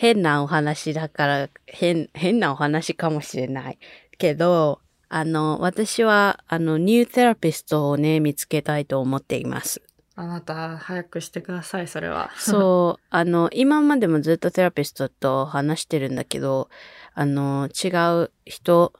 [0.00, 3.78] 変なお話だから、変、変なお話かもしれない。
[4.16, 4.80] けど、
[5.10, 9.82] あの、私は、あの、ニューセラピストをね、見つけたいと思っています。
[10.14, 12.30] あなた、早くしてください、それは。
[12.38, 16.70] そう、あの、今までもずっとセラピストと話してるんだけど、
[17.12, 17.88] あの、違
[18.22, 18.94] う人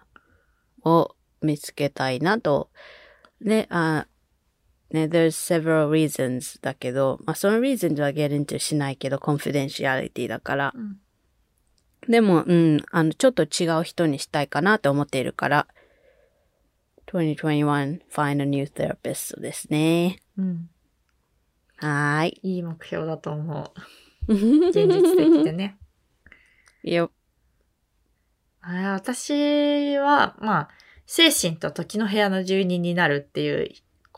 [0.84, 2.68] を見つけたいなと。
[3.40, 4.06] ね、あ、
[4.90, 10.72] ね、there's several reasons だけど、まあ、その reasons は get into しないけど、confidentiality だから。
[10.74, 11.00] うん
[12.08, 15.66] でも、うん、あの、ちょっと違う人にしたいかなと思っているから、
[17.12, 20.20] 2021 find a new therapist ですね。
[20.38, 20.70] うん。
[21.76, 22.40] はーい。
[22.42, 23.72] いい目標だと思
[24.28, 24.32] う。
[24.32, 25.78] 現実的でね。
[26.82, 27.10] いや、
[28.62, 30.68] あー私は、まあ、
[31.06, 33.68] 精神と時の部屋の住人になるっていう、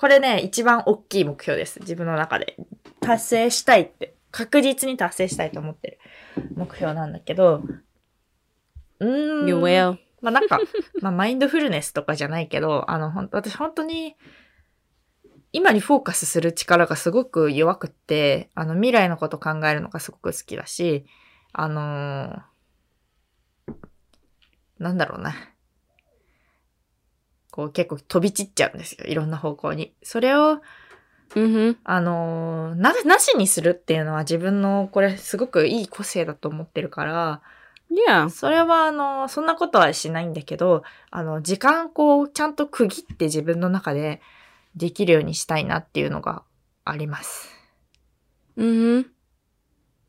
[0.03, 1.78] これね、一番大きい目標です。
[1.78, 2.57] 自分の中で。
[3.00, 5.98] 達成したいって、確実に達成したいと思ってる
[6.57, 7.62] 目標なんだけど、
[8.98, 9.48] うーん。
[9.48, 9.98] you will.
[10.20, 10.59] まあなんか、
[11.00, 14.16] まあマインドフルネスとかじゃないけど、あの、ほん私本当に、
[15.53, 21.07] 今にフォーカスする力がすごく弱くって、あの、未来のこと考えるのがすごく好きだし、
[21.53, 23.74] あのー
[24.80, 25.51] なんだろうな。
[27.53, 29.07] こう結構飛び散っちゃうんですよ。
[29.07, 29.94] いろんな方向に。
[30.03, 30.61] それを、
[31.36, 37.42] うんあのーな、なしにするっていうのは自分のこれすごくいい個性だと思ってるから、
[38.09, 38.30] Yeah.
[38.30, 44.22] それは、あの、そんなことはしないんだけど、あの、時間こう、ちゃんと区切って自分の中で
[44.74, 46.42] できるようにしたいなっていうのが
[46.86, 47.50] あります。
[48.57, 49.07] うん。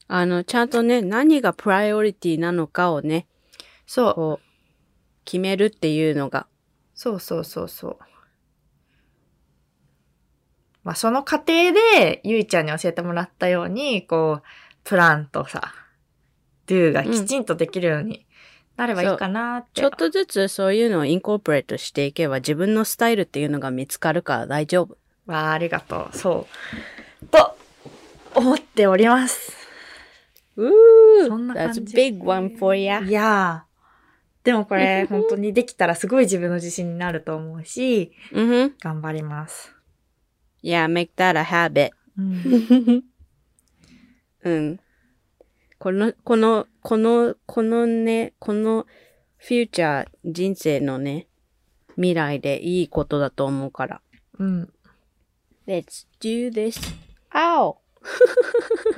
[0.08, 3.28] あの、ちゃんとね、何がプライオリティなのかをね、
[3.86, 4.46] そう、
[5.26, 6.48] 決めるっていうのが。
[7.04, 7.98] そうそうそうそう。
[10.86, 11.52] まあ、その過程
[11.98, 14.44] で、ゆいちゃんに教えてもらったように、こう、
[14.86, 15.74] プランとさ、
[16.66, 18.26] do がきちんとできるように
[18.78, 19.82] なればいいかなって。
[19.82, 24.98] ちょっとずつそういうのをインコーポレートしていけば自分のスタイルっていうのが見つかるから大丈夫。
[25.26, 26.18] わあ、ありがとう。
[26.18, 26.48] そ
[27.22, 27.26] う。
[27.28, 27.58] と、
[28.34, 29.52] 思っております。
[30.56, 30.70] う
[31.28, 33.04] そんな感じ That's a big one for ya.
[33.06, 33.73] いやー。
[34.44, 38.12] でもこれ、本当にできたらすごい自分の自信になると思うし。
[38.34, 39.74] 頑張ります。
[40.64, 41.92] Yeah, make that a habit.
[42.18, 43.04] うん、
[44.44, 44.80] うん。
[45.80, 48.86] この、この、この、このね、この
[49.38, 51.28] フューチャー、人生のね、
[51.96, 54.02] 未来でいいことだと思うから。
[54.40, 54.74] うん。
[55.68, 56.80] Let's do this.
[57.30, 57.82] あお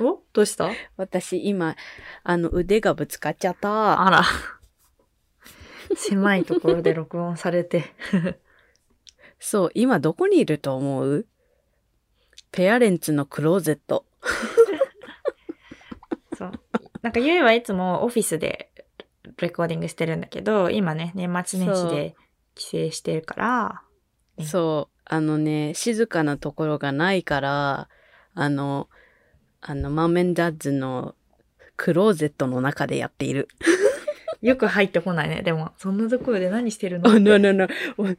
[0.00, 0.22] お？
[0.32, 0.70] どうした？
[0.96, 1.76] 私今、
[2.24, 4.04] あの腕がぶつかっちゃった。
[4.04, 4.22] あら。
[5.96, 7.92] 狭いところで録音されて。
[9.40, 11.26] そう、今どこにいると思う？
[12.52, 14.06] ペアレンツのクローゼット。
[16.38, 16.52] そう。
[17.02, 18.70] なんかゆいはいつもオフィスで
[19.38, 22.14] レコーディングしてるんだけど、今ね、年末年始で
[22.54, 23.82] 帰省してるから、
[24.38, 27.88] うんそう、あのね、静かなところがないから、
[28.34, 28.88] あの、
[29.62, 31.14] あの、マメンダッズの
[31.76, 33.48] クローゼットの中でやっている。
[34.46, 35.42] よく入ってこないね。
[35.42, 37.10] でも、そんなところで何してるの？
[37.10, 37.66] あ、no, no, no.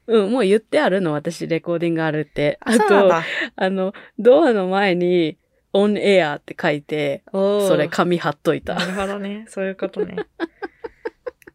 [0.08, 2.60] うん、もう言ってあるの、私、レコーディングあるって。
[2.60, 3.14] あと。
[3.56, 5.38] あの、ドアの前に、
[5.72, 8.86] オンエアって書いて、それ紙貼っといたな。
[8.86, 9.46] るほどね。
[9.48, 10.18] そういうことね。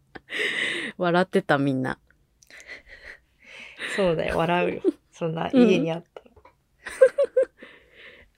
[0.96, 1.98] 笑ってた、みんな。
[3.94, 4.38] そうだよ。
[4.38, 4.82] 笑うよ。
[5.12, 6.22] そんなうん家にあった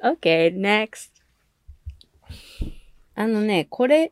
[0.03, 0.15] ら。
[0.15, 1.11] Okay, next.
[3.15, 4.11] あのね、これ、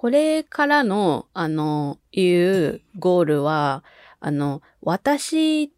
[0.00, 3.82] これからの、あの、いうゴールは、
[4.20, 5.72] あの、私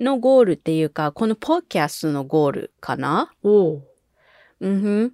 [0.00, 3.32] のゴールっていうか、このポッキャストのゴールかな？
[3.44, 3.82] おう
[4.58, 5.12] うんふん。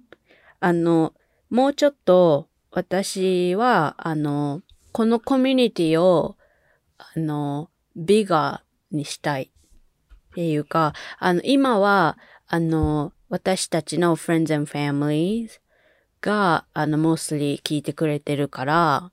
[0.59, 1.13] あの、
[1.51, 6.35] もうちょっと、私は、あの、このコミュニティを、
[6.97, 12.17] あの、ビガーにしたいっていうか、あの、今は、
[12.47, 15.59] あの、私たちの friends and families
[16.25, 19.11] が、あの、mostly 聞いてくれてるから、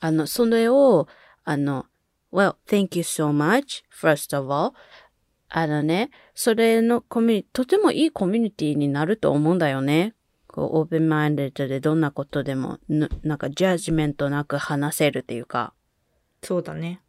[0.00, 1.06] あの、それを、
[1.44, 1.84] あの、
[2.32, 4.72] well, thank you so much, first of all.
[5.50, 10.14] あのね、それのコミュニとてもいいコミュニティになると思うんだよね。
[10.46, 15.74] こう、オープンマインドでどんなことでも、ぬなんかジャッジメントなく話せるっていうか。
[16.42, 17.02] そうだね。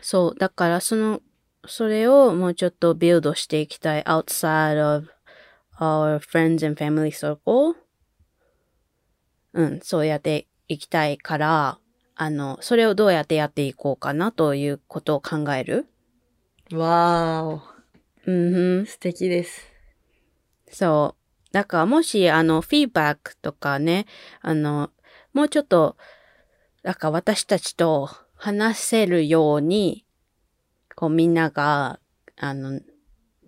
[0.00, 0.38] そう。
[0.38, 1.20] だから、その、
[1.66, 4.02] それをもうちょっとビルドしていきたい。
[4.04, 5.10] outside of
[5.78, 7.74] our friends and family circle.
[9.52, 11.78] うん、そうやっていきたいから、
[12.14, 15.86] あの、それをどうやってやっていこうかなということを考える？
[16.72, 17.62] わ
[18.26, 18.86] うんふんーお。。
[18.86, 19.62] 素敵です。
[20.70, 21.52] そう。
[21.52, 24.06] だからもし、あの、フィーバックとかね、
[24.42, 24.90] あの、
[25.32, 25.96] もうちょっと、
[26.82, 30.04] だから私たちと話せるように、
[30.94, 32.00] こうみんなが、
[32.36, 32.80] あの、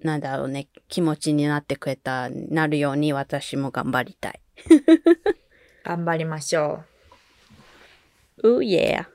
[0.03, 4.41] なんだろうね、気持ちになってくれた、なるように私も頑張りたい。
[5.85, 6.85] 頑張りましょ
[8.43, 9.03] うー、yeah.
[9.05, 9.07] う。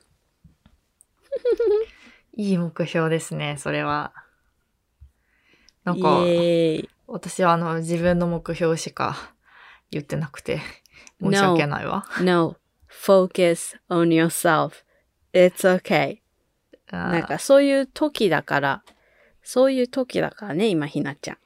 [2.41, 4.13] いい目標ですね、それは。
[5.83, 6.89] なんイか。
[7.07, 9.33] 私はあの、自分の目標しか
[9.91, 10.59] 言ってなくて、
[11.21, 12.05] 申し訳ないわ。
[12.21, 12.57] No,
[12.89, 14.83] focus on yourself.
[15.33, 16.19] It's okay.
[16.91, 18.83] なんかそういう時だから、
[19.43, 21.37] そういう時だからね、今ひなちゃん。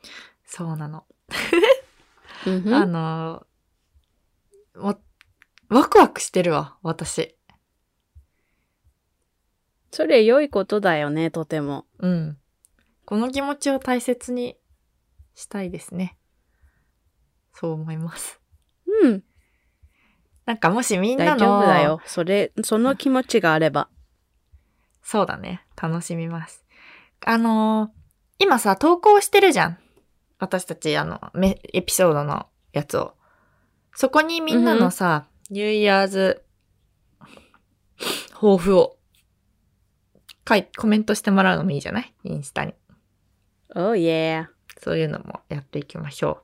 [0.46, 1.06] そうなの。
[2.74, 3.46] あの、
[4.76, 4.98] わ、
[5.70, 7.36] ワクワクしてるわ、私。
[9.92, 11.86] それ良いことだよね、とても。
[12.00, 12.38] うん。
[13.06, 14.58] この気持ちを大切に
[15.36, 16.18] したいですね。
[17.54, 18.40] そう思います。
[19.04, 19.24] うん。
[20.46, 21.40] なんかもしみんな大の。
[21.40, 22.02] 丈夫だよ。
[22.06, 23.90] それ、その気持ちがあれば。
[25.04, 25.66] そうだね。
[25.80, 26.66] 楽しみます。
[27.26, 28.00] あのー
[28.42, 29.78] 今さ、投稿してるじゃん。
[30.40, 33.16] 私たち、あの、めエピソードのやつを。
[33.94, 36.44] そこにみんなのさ、ニューイヤーズ、
[38.34, 38.98] 抱負を、
[40.48, 42.14] 書い、コメントしてもらうのもいいじゃない？
[42.24, 42.74] インスタに。
[43.76, 44.48] Oh yeah.
[44.80, 46.44] そういうのもやっていきましょ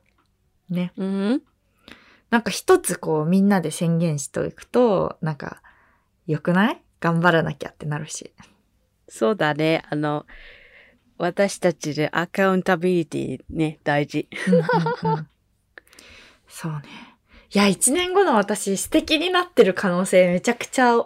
[0.70, 0.74] う。
[0.74, 0.92] ね。
[0.96, 1.42] うん。
[2.30, 5.62] なんか一つこうみんなで宣言しておくと、なんか、
[6.26, 6.82] 良くない？
[7.00, 8.32] 頑張らなきゃってなるし。
[9.08, 9.84] そうだね。
[9.88, 10.26] あの、
[11.18, 14.28] 私たちでアカウンタビリティね、大事。
[14.48, 14.62] うんうん
[15.14, 15.28] うん
[16.48, 17.15] そうね。
[17.54, 20.98] いや、一年後の私素敵になってる可能性めちゃくちゃ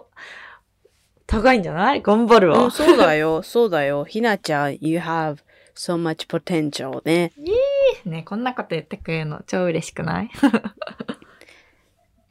[1.27, 2.01] 高いんじゃない？
[2.01, 2.63] 頑張るわ。
[2.65, 4.05] うん、そうだよ、 そうだよ。
[4.05, 5.37] ひなちゃん、you have
[5.75, 7.31] so much potential ね。
[8.05, 10.29] ね、こんなこと言ってくれるの超嬉しくない？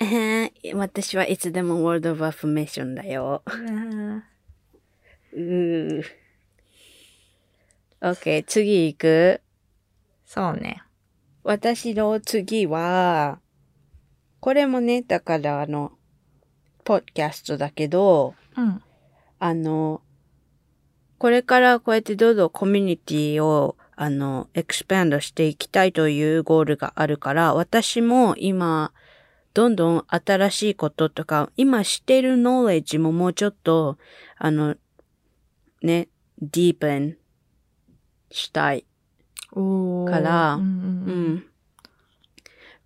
[0.03, 3.43] えー私はいつでも word of affirmation だよ。
[5.33, 6.03] うー。
[8.01, 9.41] OK、次行く？
[10.25, 10.83] そうね。
[11.43, 13.40] 私の次は、
[14.41, 15.93] これもね、だからあの、
[16.85, 18.83] ポッドキャストだけど、うん。
[19.39, 20.03] あの、
[21.19, 28.93] これからこうやってどんどんコミュニティを、あの、エクスパンドしていきたいというゴールがあるから、私も今、
[29.53, 33.99] どんどん新しいこととか、今知っているノーレッジももうちょっと、
[34.39, 34.77] あの、
[35.83, 36.09] ね、
[36.41, 37.19] ディープン
[38.31, 38.87] したい。
[39.53, 41.50] からうんうん。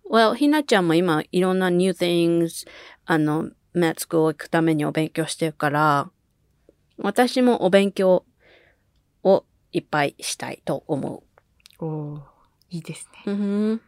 [0.09, 2.67] Well, ひなちゃんも今いろんな new things
[3.05, 6.09] あの、med school 行くためにお勉強してるから、
[6.97, 8.25] 私もお勉強
[9.23, 11.23] をいっぱいしたいと思
[11.79, 12.21] おー
[12.69, 13.31] いいですね。
[13.31, 13.31] う。
[13.31, 13.33] う
[13.73, 13.81] ん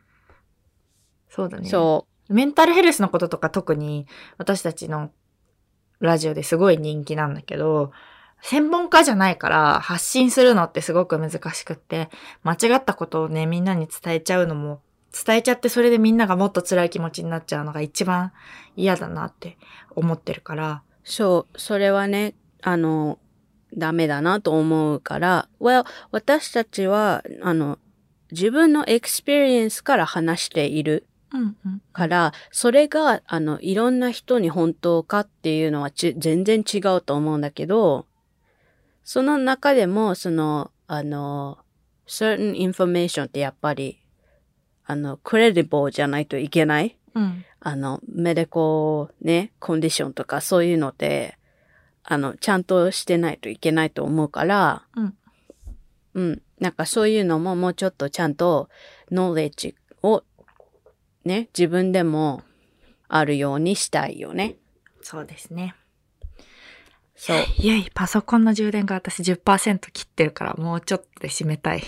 [1.29, 1.69] そうだね。
[1.69, 4.07] そメンタルヘルスのこととか特に
[4.37, 5.11] 私たちの
[5.99, 7.91] ラジオですごい人気なんだけど、
[8.41, 12.09] 専門家じゃないから発信するのってすごく難しくって、
[12.43, 14.81] 間違ったことをね、みんなに伝えちゃうのも、
[15.25, 18.31] 伝えちゃってそれでみんながもっと辛い気持ちになっちゃうのが一番
[18.75, 19.57] 嫌だなって
[19.95, 21.09] 思ってるから、う。
[21.09, 21.59] そう。
[21.59, 23.19] それはね、あの、
[23.75, 27.79] ダメだなと思うから、Well, 私たちは、あの、
[28.31, 31.81] 自分の experience から話しているうんうん。
[31.91, 38.05] から、それが、あの、いろんな人に本当かっていうのはち全然違うと思うんだけど、
[39.03, 41.57] その中でも、その、あの、
[42.07, 43.99] certain information ってやっぱり、
[44.87, 46.97] あの、credible じゃないといけない。
[47.13, 47.45] うん。
[47.59, 51.37] あの、メデコね、コンディションとかそういうのって、
[52.03, 55.17] あの、ちゃんとしてないといけないと思うから、うん。
[56.13, 56.41] うん。
[56.59, 58.69] なんかそういうのももうちょっとちゃんと、
[59.11, 60.23] ノーレッジを、
[61.25, 62.43] ね、自分でも
[63.09, 64.55] あるようにしたいよね。
[65.01, 65.75] そうですね。
[67.13, 67.37] そう。
[67.57, 71.83] いやいや、パソコンの充電が私10%切ってるからもうちょっとで締めたい。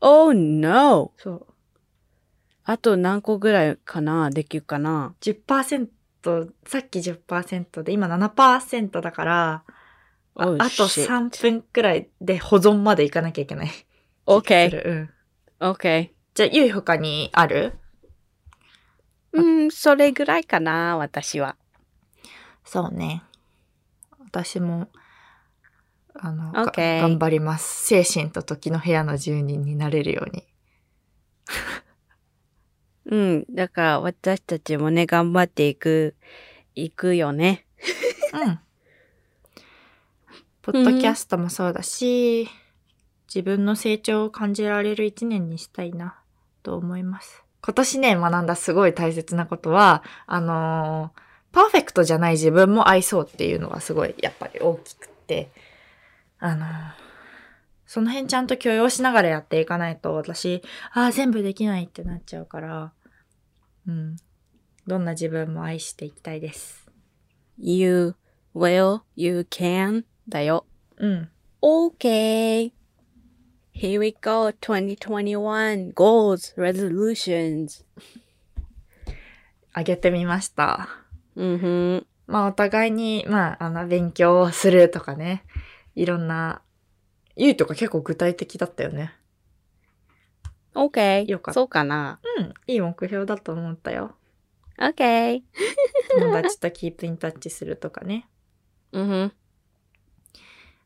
[0.00, 1.12] Oh no!
[1.16, 1.46] そう。
[2.64, 4.30] あと何個ぐらいかな？
[4.30, 5.88] できるかな？10%、
[6.66, 9.62] さっき10%で今7%だから、
[10.34, 11.06] あ Oh, あと shit.
[11.06, 13.70] 3分くらいで保存までいかなきゃいけない。
[14.26, 15.10] ?OK, うん。
[15.72, 16.10] OK.
[16.34, 17.74] じゃあ、ゆい他にある？
[19.32, 21.56] うん、それぐらいかな私は。
[22.64, 23.22] そうね。
[24.20, 24.88] 私も、
[26.14, 27.84] あの、頑張ります。
[27.86, 30.46] 精神と時の部屋の住人になれるように。
[33.06, 33.46] うん。
[33.50, 36.14] だから私たちもね、頑張っていく、
[36.74, 37.66] いくよね。
[38.32, 38.60] うん。
[40.62, 42.48] ポッドキャストもそうだし、
[43.26, 46.16] 自分の成長を感じられる一年にしたいな、
[46.62, 47.42] と思います。
[47.62, 51.22] 今年ね、学んだすごい大切なことは、あのー
[51.52, 55.50] パーフェクトじゃない自分も愛そうっていうのはすごい、やっぱり大きくて、
[56.38, 56.68] あのー
[57.92, 60.62] その辺ちゃんと許容しながらやっていかないと、私、
[60.94, 62.94] ああ、全部できないってなっちゃうから、
[63.86, 64.16] うん。
[64.86, 66.88] どんな自分も愛していきたいです。
[67.58, 68.14] You
[68.54, 70.64] will, you can だよ。
[70.96, 71.28] うん。
[71.60, 72.72] Okay.
[73.74, 74.48] Here we go.
[74.62, 77.84] 2021 goals, resolutions.
[79.74, 80.88] あげてみました。
[81.36, 82.06] うんふん。
[82.26, 85.44] まあお互いに、まああの、勉強をするとかね。
[85.94, 86.62] いろんな、
[87.36, 89.14] ゆいとか結構具体的だったよね。
[90.74, 91.26] Okay.
[91.30, 92.18] よかったそうかな。
[92.38, 92.54] うん。
[92.66, 94.16] いい目標だと思ったよ。
[94.78, 95.42] OK。
[96.18, 98.26] 友達とキープインタッチするとかね。
[98.92, 99.32] うん。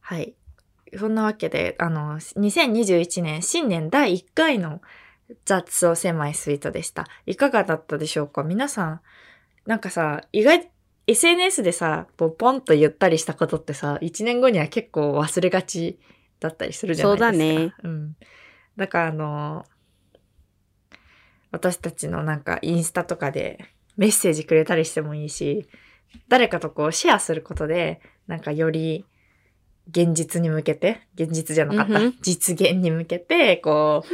[0.01, 0.35] はい。
[0.97, 4.81] そんなわけで、あの、2021年新年第1回の
[5.45, 7.07] 雑を狭いスイートでした。
[7.27, 8.43] いかがだったでしょうか？
[8.43, 9.01] 皆さん、
[9.67, 10.71] なんかさ、意外、
[11.09, 15.99] SNS でさ、こうポンと言ったりしたことってさ、1年後には結構忘れがち
[16.41, 17.32] だったりするじゃないですか。
[17.32, 17.74] そうだね。
[17.82, 18.16] うん。
[18.76, 19.64] だからあの、
[21.51, 23.64] 私たちのなんかインスタとかで
[23.97, 25.68] メッセージくれたりしてもいいし、
[26.28, 29.07] 誰かとこうシェアすることで、なんかより
[29.89, 34.05] 現実に向けて、現実じゃなかった、うんうん実現に向けて、こ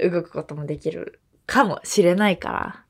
[0.00, 2.84] う、 動くこともできるかもしれないから、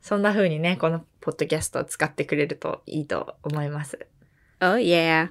[0.00, 4.06] そんな風にね、このポッドキャストを使ってくれるといいと思います。
[4.60, 5.28] Oh yeah.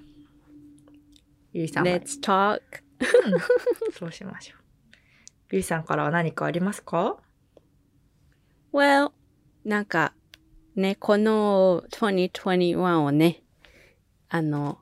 [1.56, 2.60] ゆいさんは Let's talk.
[3.97, 4.60] そうしましょう。
[5.53, 7.16] ゆいさんからは何かありますか
[8.74, 9.14] ？Well,
[9.64, 10.14] なんか、
[10.76, 13.41] ね、この2021をね、
[14.28, 14.80] あの、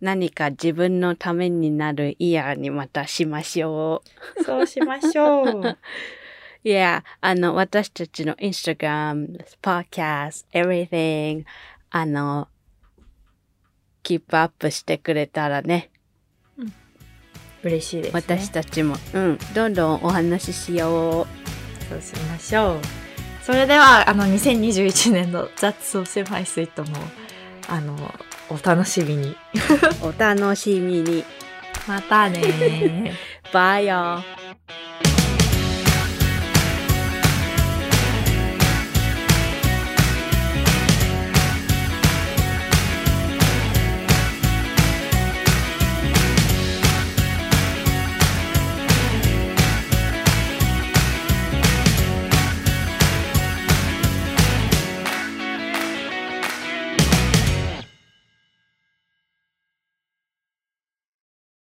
[0.00, 4.02] 何か自分のためになるイヤーにまたしましょ
[4.40, 4.42] う。
[4.42, 5.78] そうしましょう。
[6.64, 11.44] Yeah, あの、私たちの Instagram, podcast, everything,
[11.90, 12.48] あの、
[14.02, 15.90] キープアップしてくれたらね、
[17.62, 18.20] 嬉しいです、ね。
[18.20, 21.26] 私たちも、うん、どんどんお話ししよ
[21.88, 22.80] そうしましょう。
[23.42, 26.90] それでは、あの、2021年の雑草狭いスイートも、
[27.68, 27.96] あの、
[28.50, 29.30] お楽しみに。
[29.30, 29.36] う。
[30.08, 31.24] お楽しみに。
[31.86, 33.12] またねー。
[33.52, 34.22] バイよ。